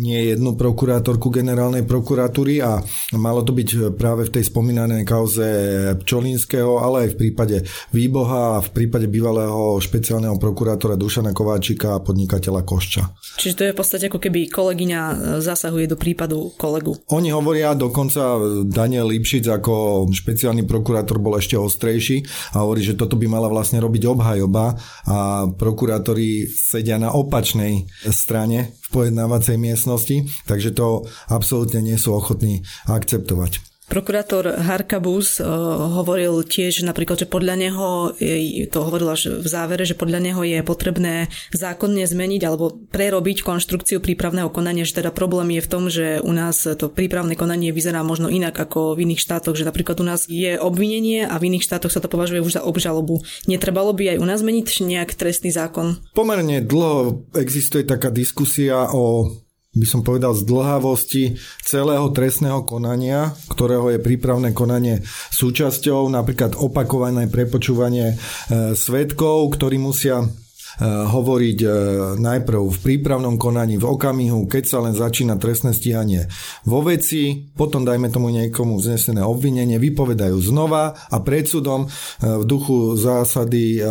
nie 0.00 0.32
jednu 0.32 0.56
prokurátorku 0.56 1.28
generálnej 1.28 1.84
prokuratúry 1.84 2.64
a 2.64 2.80
malo 3.12 3.44
to 3.44 3.52
byť 3.52 3.92
práve 3.92 4.24
v 4.24 4.40
tej 4.40 4.48
spomínanej 4.48 5.04
kauze 5.04 5.44
Pčolinského, 6.00 6.80
ale 6.80 7.04
aj 7.04 7.08
v 7.12 7.18
prípade 7.20 7.56
Výboha 7.92 8.56
a 8.56 8.64
v 8.64 8.72
prípade 8.72 9.04
bývalého 9.04 9.76
špeciálneho 9.76 10.40
prokurátora 10.40 10.96
Dušana 10.96 11.36
Kováčika 11.36 12.00
a 12.00 12.00
podnikateľa 12.00 12.64
Košča. 12.64 13.02
Čiže 13.36 13.56
to 13.56 13.62
je 13.68 13.72
v 13.72 13.78
podstate 13.78 14.08
ako 14.08 14.16
keby 14.16 14.48
kolegyňa 14.48 15.00
zasahuje 15.44 15.84
do 15.84 16.00
prípadu 16.00 16.56
kolegu. 16.56 16.96
Oni 17.12 17.28
hovoria 17.28 17.76
dokonca 17.76 18.40
Daniel 18.64 19.12
Lipšic 19.12 19.44
ako 19.44 20.08
špeciálny 20.08 20.64
prokurátor 20.64 21.20
bol 21.20 21.36
ešte 21.36 21.60
ostrejší 21.60 22.24
a 22.56 22.64
hovorí, 22.64 22.80
že 22.80 22.96
toto 22.96 23.20
by 23.20 23.28
mala 23.28 23.52
vlastne 23.52 23.76
robiť 23.76 24.08
obhajoba 24.08 24.72
a 25.04 25.44
prokurátori 25.52 26.48
sedia 26.48 26.96
na 26.96 27.12
opačnej 27.12 27.84
strane 28.08 28.80
pojednávacej 28.92 29.56
miestnosti, 29.56 30.28
takže 30.44 30.76
to 30.76 31.08
absolútne 31.32 31.80
nie 31.80 31.96
sú 31.96 32.12
ochotní 32.12 32.60
akceptovať. 32.84 33.71
Prokurátor 33.92 34.56
Harkabus 34.56 35.36
uh, 35.36 35.44
hovoril 36.00 36.48
tiež 36.48 36.80
napríklad, 36.88 37.20
že 37.20 37.28
podľa 37.28 37.60
neho, 37.60 38.16
to 38.72 38.78
hovoril 38.80 39.12
až 39.12 39.36
v 39.36 39.44
závere, 39.44 39.84
že 39.84 39.92
podľa 39.92 40.24
neho 40.24 40.40
je 40.40 40.64
potrebné 40.64 41.28
zákonne 41.52 42.00
zmeniť 42.00 42.40
alebo 42.48 42.72
prerobiť 42.88 43.44
konštrukciu 43.44 44.00
prípravného 44.00 44.48
konania, 44.48 44.88
že 44.88 45.04
teda 45.04 45.12
problém 45.12 45.60
je 45.60 45.60
v 45.60 45.68
tom, 45.68 45.92
že 45.92 46.24
u 46.24 46.32
nás 46.32 46.64
to 46.64 46.88
prípravné 46.88 47.36
konanie 47.36 47.68
vyzerá 47.68 48.00
možno 48.00 48.32
inak 48.32 48.56
ako 48.56 48.96
v 48.96 49.12
iných 49.12 49.20
štátoch, 49.20 49.60
že 49.60 49.68
napríklad 49.68 50.00
u 50.00 50.08
nás 50.08 50.24
je 50.24 50.56
obvinenie 50.56 51.28
a 51.28 51.36
v 51.36 51.52
iných 51.52 51.68
štátoch 51.68 51.92
sa 51.92 52.00
to 52.00 52.08
považuje 52.08 52.40
už 52.40 52.56
za 52.56 52.62
obžalobu. 52.64 53.20
Netrebalo 53.44 53.92
by 53.92 54.16
aj 54.16 54.18
u 54.22 54.24
nás 54.24 54.40
zmeniť 54.40 54.88
nejak 54.88 55.12
trestný 55.20 55.52
zákon? 55.52 56.00
Pomerne 56.16 56.64
dlho 56.64 57.28
existuje 57.36 57.84
taká 57.84 58.08
diskusia 58.08 58.88
o 58.88 59.28
by 59.72 59.86
som 59.88 60.04
povedal, 60.04 60.36
zdlhavosti 60.36 61.40
celého 61.64 62.12
trestného 62.12 62.60
konania, 62.68 63.32
ktorého 63.48 63.88
je 63.96 64.04
prípravné 64.04 64.52
konanie 64.52 65.00
súčasťou, 65.32 66.12
napríklad 66.12 66.60
opakované 66.60 67.24
prepočúvanie 67.32 68.12
e, 68.12 68.16
svetkov, 68.76 69.56
ktorí 69.56 69.80
musia 69.80 70.28
hovoriť 70.80 71.58
eh, 71.64 71.70
najprv 72.16 72.60
v 72.72 72.78
prípravnom 72.80 73.36
konaní, 73.36 73.76
v 73.76 73.88
okamihu, 73.88 74.48
keď 74.48 74.64
sa 74.64 74.78
len 74.80 74.96
začína 74.96 75.36
trestné 75.36 75.76
stíhanie 75.76 76.30
vo 76.64 76.80
veci, 76.80 77.52
potom 77.52 77.84
dajme 77.84 78.08
tomu 78.08 78.32
niekomu 78.32 78.80
vznesené 78.80 79.20
obvinenie, 79.20 79.76
vypovedajú 79.76 80.38
znova 80.40 80.96
a 80.96 81.16
pred 81.20 81.44
súdom 81.44 81.84
eh, 81.84 81.92
v 82.24 82.44
duchu 82.48 82.96
zásady 82.96 83.84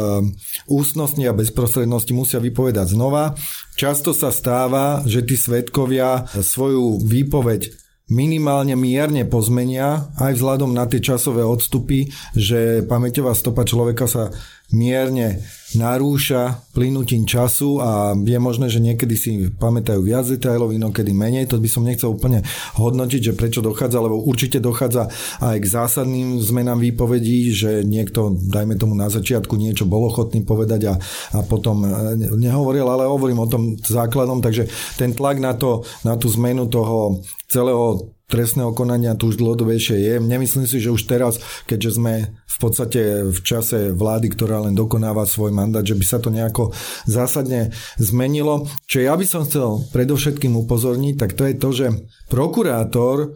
ústnosti 0.70 1.22
a 1.26 1.36
bezprostrednosti 1.36 2.14
musia 2.14 2.40
vypovedať 2.40 2.94
znova. 2.94 3.34
Často 3.76 4.14
sa 4.14 4.30
stáva, 4.30 5.02
že 5.06 5.26
tí 5.26 5.36
svetkovia 5.36 6.30
svoju 6.30 7.02
výpoveď 7.02 7.72
minimálne 8.12 8.76
mierne 8.76 9.24
pozmenia, 9.24 10.12
aj 10.20 10.36
vzhľadom 10.36 10.76
na 10.76 10.84
tie 10.84 11.00
časové 11.00 11.48
odstupy, 11.48 12.12
že 12.36 12.84
pamäťová 12.84 13.32
stopa 13.32 13.64
človeka 13.64 14.04
sa 14.04 14.36
mierne 14.72 15.44
narúša 15.72 16.68
plynutím 16.76 17.24
času 17.24 17.80
a 17.80 18.12
je 18.16 18.40
možné, 18.40 18.68
že 18.68 18.84
niekedy 18.84 19.16
si 19.16 19.32
pamätajú 19.56 20.04
viac 20.04 20.28
detailov, 20.28 20.76
inokedy 20.76 21.16
menej. 21.16 21.48
To 21.48 21.60
by 21.60 21.70
som 21.72 21.88
nechcel 21.88 22.12
úplne 22.12 22.44
hodnotiť, 22.76 23.32
že 23.32 23.38
prečo 23.38 23.64
dochádza, 23.64 24.04
lebo 24.04 24.20
určite 24.20 24.60
dochádza 24.60 25.08
aj 25.40 25.58
k 25.60 25.72
zásadným 25.72 26.44
zmenám 26.44 26.80
výpovedí, 26.84 27.56
že 27.56 27.72
niekto, 27.88 28.36
dajme 28.36 28.76
tomu 28.76 28.96
na 28.96 29.08
začiatku, 29.08 29.56
niečo 29.56 29.88
bol 29.88 30.12
ochotný 30.12 30.44
povedať 30.44 30.92
a, 30.92 30.94
a 31.36 31.40
potom 31.48 31.88
nehovoril, 32.36 32.88
ale 32.88 33.08
hovorím 33.08 33.44
o 33.44 33.52
tom 33.52 33.80
základom, 33.80 34.44
takže 34.44 34.68
ten 35.00 35.16
tlak 35.16 35.40
na, 35.40 35.56
to, 35.56 35.88
na 36.04 36.20
tú 36.20 36.28
zmenu 36.36 36.68
toho 36.68 37.24
celého 37.48 38.12
trestného 38.32 38.72
konania 38.72 39.20
tu 39.20 39.28
už 39.28 39.36
dlhodobejšie 39.36 40.00
je. 40.00 40.14
Nemyslím 40.24 40.64
si, 40.64 40.80
že 40.80 40.96
už 40.96 41.04
teraz, 41.04 41.44
keďže 41.68 42.00
sme 42.00 42.32
v 42.48 42.58
podstate 42.58 43.28
v 43.28 43.40
čase 43.44 43.92
vlády, 43.92 44.32
ktorá 44.32 44.64
len 44.64 44.72
dokonáva 44.72 45.28
svoj 45.28 45.52
mandát, 45.52 45.84
že 45.84 46.00
by 46.00 46.06
sa 46.08 46.24
to 46.24 46.32
nejako 46.32 46.72
zásadne 47.04 47.76
zmenilo. 48.00 48.72
Čo 48.88 49.04
ja 49.04 49.20
by 49.20 49.26
som 49.28 49.44
chcel 49.44 49.84
predovšetkým 49.92 50.56
upozorniť, 50.56 51.16
tak 51.20 51.36
to 51.36 51.44
je 51.44 51.54
to, 51.60 51.70
že 51.76 51.88
prokurátor 52.32 53.18
e, 53.20 53.28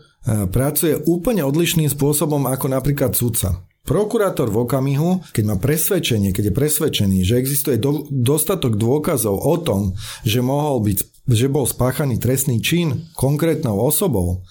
pracuje 0.48 0.96
úplne 1.04 1.44
odlišným 1.44 1.92
spôsobom 1.92 2.48
ako 2.48 2.72
napríklad 2.72 3.12
sudca. 3.12 3.68
Prokurátor 3.86 4.50
v 4.50 4.66
okamihu, 4.66 5.22
keď 5.30 5.44
má 5.46 5.62
presvedčenie, 5.62 6.34
keď 6.34 6.50
je 6.50 6.58
presvedčený, 6.58 7.18
že 7.22 7.38
existuje 7.38 7.78
do, 7.78 8.10
dostatok 8.10 8.82
dôkazov 8.82 9.38
o 9.38 9.56
tom, 9.62 9.94
že 10.26 10.42
mohol 10.42 10.82
byť, 10.82 11.30
že 11.30 11.46
bol 11.54 11.70
spáchaný 11.70 12.18
trestný 12.18 12.58
čin 12.66 13.14
konkrétnou 13.14 13.78
osobou 13.78 14.42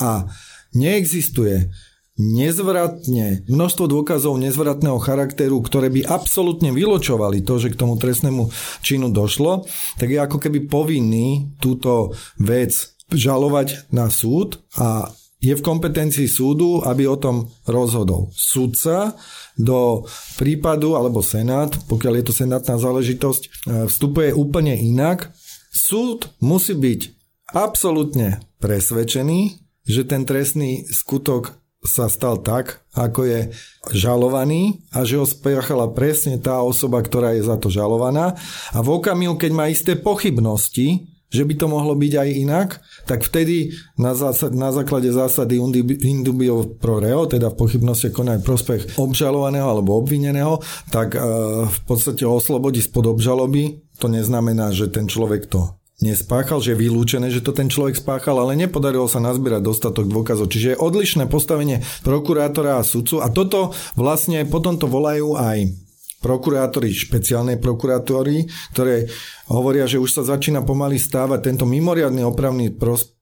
a 0.00 0.30
neexistuje 0.76 1.72
nezvratne, 2.16 3.44
množstvo 3.44 3.84
dôkazov 3.92 4.40
nezvratného 4.40 4.96
charakteru, 4.96 5.60
ktoré 5.60 5.92
by 5.92 6.08
absolútne 6.08 6.72
vyločovali 6.72 7.44
to, 7.44 7.60
že 7.60 7.76
k 7.76 7.80
tomu 7.80 8.00
trestnému 8.00 8.48
činu 8.80 9.12
došlo, 9.12 9.68
tak 10.00 10.08
je 10.08 10.18
ako 10.20 10.40
keby 10.40 10.64
povinný 10.64 11.52
túto 11.60 12.16
vec 12.40 12.72
žalovať 13.12 13.92
na 13.92 14.08
súd 14.08 14.64
a 14.80 15.12
je 15.36 15.52
v 15.52 15.62
kompetencii 15.62 16.24
súdu, 16.24 16.80
aby 16.80 17.04
o 17.04 17.20
tom 17.20 17.52
rozhodol. 17.68 18.32
Súdca 18.32 19.12
do 19.60 20.08
prípadu, 20.40 20.96
alebo 20.96 21.20
senát, 21.20 21.76
pokiaľ 21.92 22.12
je 22.18 22.24
to 22.24 22.34
senátna 22.34 22.80
záležitosť, 22.80 23.42
e, 23.44 23.48
vstupuje 23.86 24.32
úplne 24.32 24.72
inak. 24.72 25.36
Súd 25.68 26.32
musí 26.40 26.72
byť 26.72 27.00
absolútne 27.52 28.40
presvedčený, 28.64 29.65
že 29.86 30.02
ten 30.04 30.26
trestný 30.26 30.84
skutok 30.90 31.54
sa 31.86 32.10
stal 32.10 32.42
tak, 32.42 32.82
ako 32.92 33.20
je 33.24 33.40
žalovaný 33.94 34.82
a 34.90 35.06
že 35.06 35.22
ho 35.22 35.24
spáchala 35.24 35.94
presne 35.94 36.36
tá 36.36 36.58
osoba, 36.60 36.98
ktorá 36.98 37.38
je 37.38 37.46
za 37.46 37.56
to 37.56 37.70
žalovaná. 37.70 38.34
A 38.74 38.82
v 38.82 38.98
okamihu, 38.98 39.38
keď 39.38 39.50
má 39.54 39.70
isté 39.70 39.94
pochybnosti, 39.94 41.06
že 41.26 41.42
by 41.42 41.54
to 41.58 41.66
mohlo 41.66 41.98
byť 41.98 42.12
aj 42.22 42.28
inak, 42.38 42.68
tak 43.04 43.26
vtedy 43.26 43.74
na, 43.98 44.14
zásad, 44.14 44.54
na 44.54 44.70
základe 44.70 45.10
zásady 45.10 45.58
indubio 46.06 46.78
pro 46.78 47.02
reo, 47.02 47.26
teda 47.26 47.50
v 47.50 47.58
pochybnosti 47.58 48.14
konať 48.14 48.46
prospech 48.46 48.82
obžalovaného 48.94 49.66
alebo 49.66 49.98
obvineného, 49.98 50.62
tak 50.94 51.18
e, 51.18 51.20
v 51.66 51.80
podstate 51.82 52.22
oslobodí 52.22 52.78
spod 52.78 53.10
obžaloby. 53.10 53.82
To 53.98 54.06
neznamená, 54.06 54.70
že 54.70 54.86
ten 54.86 55.10
človek 55.10 55.50
to 55.50 55.74
nespáchal, 56.04 56.60
že 56.60 56.76
je 56.76 56.82
vylúčené, 56.82 57.32
že 57.32 57.40
to 57.40 57.56
ten 57.56 57.72
človek 57.72 57.96
spáchal, 57.96 58.36
ale 58.36 58.58
nepodarilo 58.58 59.08
sa 59.08 59.22
nazbierať 59.22 59.64
dostatok 59.64 60.04
dôkazov. 60.08 60.52
Čiže 60.52 60.76
je 60.76 60.82
odlišné 60.82 61.24
postavenie 61.28 61.80
prokurátora 62.04 62.76
a 62.76 62.84
sudcu 62.84 63.24
a 63.24 63.32
toto 63.32 63.72
vlastne 63.96 64.44
potom 64.44 64.76
to 64.76 64.84
volajú 64.84 65.40
aj 65.40 65.72
prokurátori 66.20 66.90
špeciálnej 66.90 67.60
prokurátory, 67.60 68.48
ktoré 68.74 69.06
hovoria, 69.52 69.86
že 69.86 70.00
už 70.00 70.10
sa 70.10 70.22
začína 70.26 70.64
pomaly 70.64 70.98
stávať 70.98 71.52
tento 71.52 71.64
mimoriadný 71.68 72.24
opravný 72.26 72.72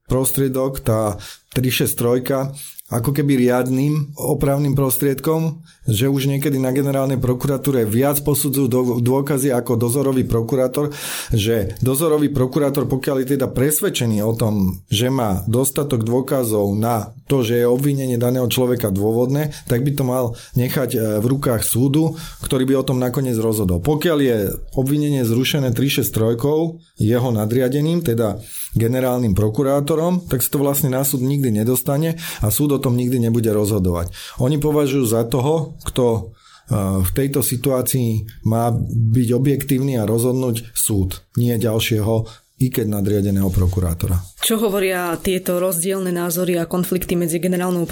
prostriedok, 0.09 0.81
tá 0.81 1.19
363, 1.53 2.74
ako 2.95 3.11
keby 3.11 3.43
riadným 3.43 4.15
opravným 4.15 4.79
prostriedkom, 4.79 5.67
že 5.85 6.07
už 6.07 6.31
niekedy 6.31 6.63
na 6.63 6.71
generálnej 6.71 7.19
prokuratúre 7.19 7.83
viac 7.83 8.23
posudzujú 8.23 9.03
dôkazy 9.03 9.51
ako 9.51 9.75
dozorový 9.75 10.23
prokurátor, 10.23 10.95
že 11.35 11.75
dozorový 11.83 12.31
prokurátor, 12.31 12.87
pokiaľ 12.87 13.27
je 13.27 13.29
teda 13.35 13.51
presvedčený 13.51 14.23
o 14.23 14.33
tom, 14.39 14.79
že 14.87 15.11
má 15.11 15.43
dostatok 15.51 16.07
dôkazov 16.07 16.79
na 16.79 17.11
to, 17.27 17.41
že 17.41 17.65
je 17.65 17.67
obvinenie 17.67 18.21
daného 18.21 18.45
človeka 18.47 18.93
dôvodné, 18.93 19.51
tak 19.65 19.81
by 19.81 19.91
to 19.97 20.05
mal 20.05 20.25
nechať 20.55 20.91
e, 20.93 20.99
v 21.25 21.27
rukách 21.37 21.65
súdu, 21.65 22.15
ktorý 22.45 22.69
by 22.69 22.75
o 22.85 22.87
tom 22.87 23.01
nakoniec 23.01 23.41
rozhodol. 23.41 23.81
Pokiaľ 23.81 24.19
je 24.21 24.37
obvinenie 24.77 25.25
zrušené 25.25 25.73
363 25.73 27.01
jeho 27.01 27.29
nadriadením, 27.33 28.05
teda 28.05 28.39
generálnym 28.77 29.33
prokurátorom, 29.33 30.29
tak 30.29 30.45
sa 30.45 30.51
to 30.53 30.59
vlastne 30.61 30.93
na 30.93 31.01
súd 31.07 31.25
nikdy 31.25 31.49
nedostane 31.49 32.21
a 32.45 32.47
súd 32.53 32.77
o 32.77 32.79
tom 32.85 33.01
nikdy 33.01 33.17
nebude 33.17 33.49
rozhodovať. 33.49 34.13
Oni 34.45 34.61
považujú 34.61 35.05
za 35.09 35.25
toho, 35.25 35.81
kto 35.89 36.05
e, 36.13 36.21
v 37.01 37.11
tejto 37.17 37.41
situácii 37.41 38.45
má 38.45 38.69
byť 38.89 39.29
objektívny 39.33 39.97
a 39.97 40.05
rozhodnúť 40.05 40.77
súd, 40.77 41.25
nie 41.41 41.57
ďalšieho 41.57 42.45
i 42.55 42.71
keď 42.71 42.87
nadriadeného 42.87 43.51
prokurátora. 43.51 44.15
Čo 44.39 44.63
hovoria 44.63 45.11
tieto 45.19 45.59
rozdielne 45.59 46.15
názory 46.15 46.55
a 46.55 46.71
konflikty 46.71 47.19
medzi 47.19 47.43
generálnou 47.43 47.83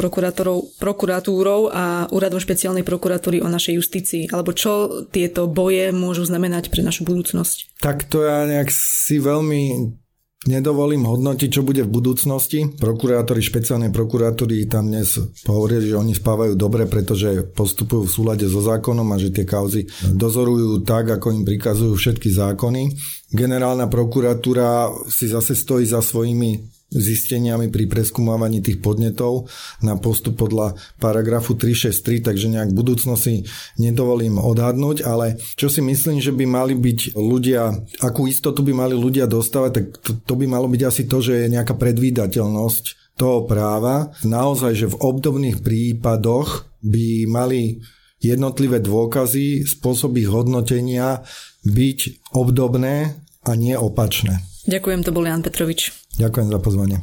prokuratúrou 0.78 1.60
a 1.66 2.06
úradom 2.14 2.38
špeciálnej 2.38 2.86
prokuratúry 2.86 3.42
o 3.42 3.50
našej 3.50 3.74
justícii? 3.82 4.22
Alebo 4.30 4.54
čo 4.54 5.02
tieto 5.10 5.50
boje 5.50 5.90
môžu 5.90 6.22
znamenať 6.22 6.70
pre 6.70 6.86
našu 6.86 7.02
budúcnosť? 7.02 7.82
Tak 7.82 8.06
to 8.06 8.22
ja 8.22 8.46
nejak 8.46 8.70
si 8.70 9.18
veľmi 9.18 9.98
Nedovolím 10.42 11.06
hodnotiť, 11.06 11.48
čo 11.54 11.62
bude 11.62 11.86
v 11.86 11.94
budúcnosti. 11.94 12.66
Prokurátori 12.74 13.38
špeciálnej 13.38 13.94
prokuratúry 13.94 14.66
tam 14.66 14.90
dnes 14.90 15.14
hovorili, 15.46 15.94
že 15.94 15.94
oni 15.94 16.18
spávajú 16.18 16.58
dobre, 16.58 16.90
pretože 16.90 17.46
postupujú 17.54 18.10
v 18.10 18.14
súlade 18.14 18.46
so 18.50 18.58
zákonom 18.58 19.06
a 19.14 19.22
že 19.22 19.30
tie 19.30 19.46
kauzy 19.46 19.86
dozorujú 20.10 20.82
tak, 20.82 21.14
ako 21.14 21.30
im 21.30 21.46
prikazujú 21.46 21.94
všetky 21.94 22.34
zákony. 22.34 22.90
Generálna 23.30 23.86
prokuratúra 23.86 24.90
si 25.06 25.30
zase 25.30 25.54
stojí 25.54 25.86
za 25.86 26.02
svojimi 26.02 26.81
zisteniami 26.92 27.72
pri 27.72 27.88
preskúmavaní 27.88 28.60
tých 28.60 28.84
podnetov 28.84 29.48
na 29.80 29.96
postup 29.96 30.36
podľa 30.36 30.76
paragrafu 31.00 31.56
363, 31.56 32.28
takže 32.28 32.46
nejak 32.52 32.70
v 32.70 32.78
budúcnosti 32.78 33.34
nedovolím 33.80 34.36
odhadnúť, 34.36 35.04
ale 35.08 35.40
čo 35.56 35.72
si 35.72 35.80
myslím, 35.80 36.20
že 36.20 36.30
by 36.36 36.44
mali 36.44 36.74
byť 36.76 37.16
ľudia, 37.16 37.72
akú 38.04 38.28
istotu 38.28 38.60
by 38.60 38.72
mali 38.76 38.94
ľudia 38.94 39.24
dostávať, 39.24 39.70
tak 39.72 39.84
to, 40.04 40.10
to 40.20 40.34
by 40.36 40.44
malo 40.44 40.68
byť 40.68 40.82
asi 40.84 41.02
to, 41.08 41.18
že 41.24 41.46
je 41.46 41.52
nejaká 41.52 41.74
predvídateľnosť 41.74 43.16
toho 43.16 43.44
práva. 43.44 44.12
Naozaj, 44.24 44.72
že 44.76 44.86
v 44.92 45.00
obdobných 45.00 45.60
prípadoch 45.60 46.68
by 46.82 47.28
mali 47.28 47.80
jednotlivé 48.22 48.78
dôkazy, 48.78 49.66
spôsoby 49.66 50.24
hodnotenia 50.30 51.26
byť 51.66 51.98
obdobné 52.32 53.18
a 53.42 53.52
nie 53.58 53.74
opačné. 53.74 54.42
Ďakujem, 54.70 55.00
to 55.02 55.10
bol 55.10 55.26
Jan 55.26 55.42
Petrovič. 55.42 56.01
Ďakujem 56.16 56.48
za 56.52 56.58
pozvanie. 56.60 56.98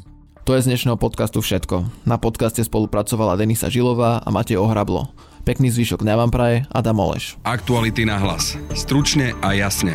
To 0.50 0.58
je 0.58 0.66
z 0.66 0.70
dnešného 0.74 0.98
podcastu 0.98 1.46
všetko. 1.46 2.10
Na 2.10 2.18
podcaste 2.18 2.66
spolupracovala 2.66 3.38
Denisa 3.38 3.70
Žilová 3.70 4.26
a 4.26 4.30
Matej 4.34 4.58
Ohrablo. 4.58 5.14
Pekný 5.46 5.70
zvyšok 5.70 6.02
dňa 6.02 6.16
vám 6.26 6.32
praje 6.34 6.58
Adam 6.74 6.98
Oleš. 6.98 7.38
Aktuality 7.46 8.06
na 8.06 8.18
hlas. 8.18 8.58
Stručne 8.74 9.38
a 9.46 9.54
jasne. 9.54 9.94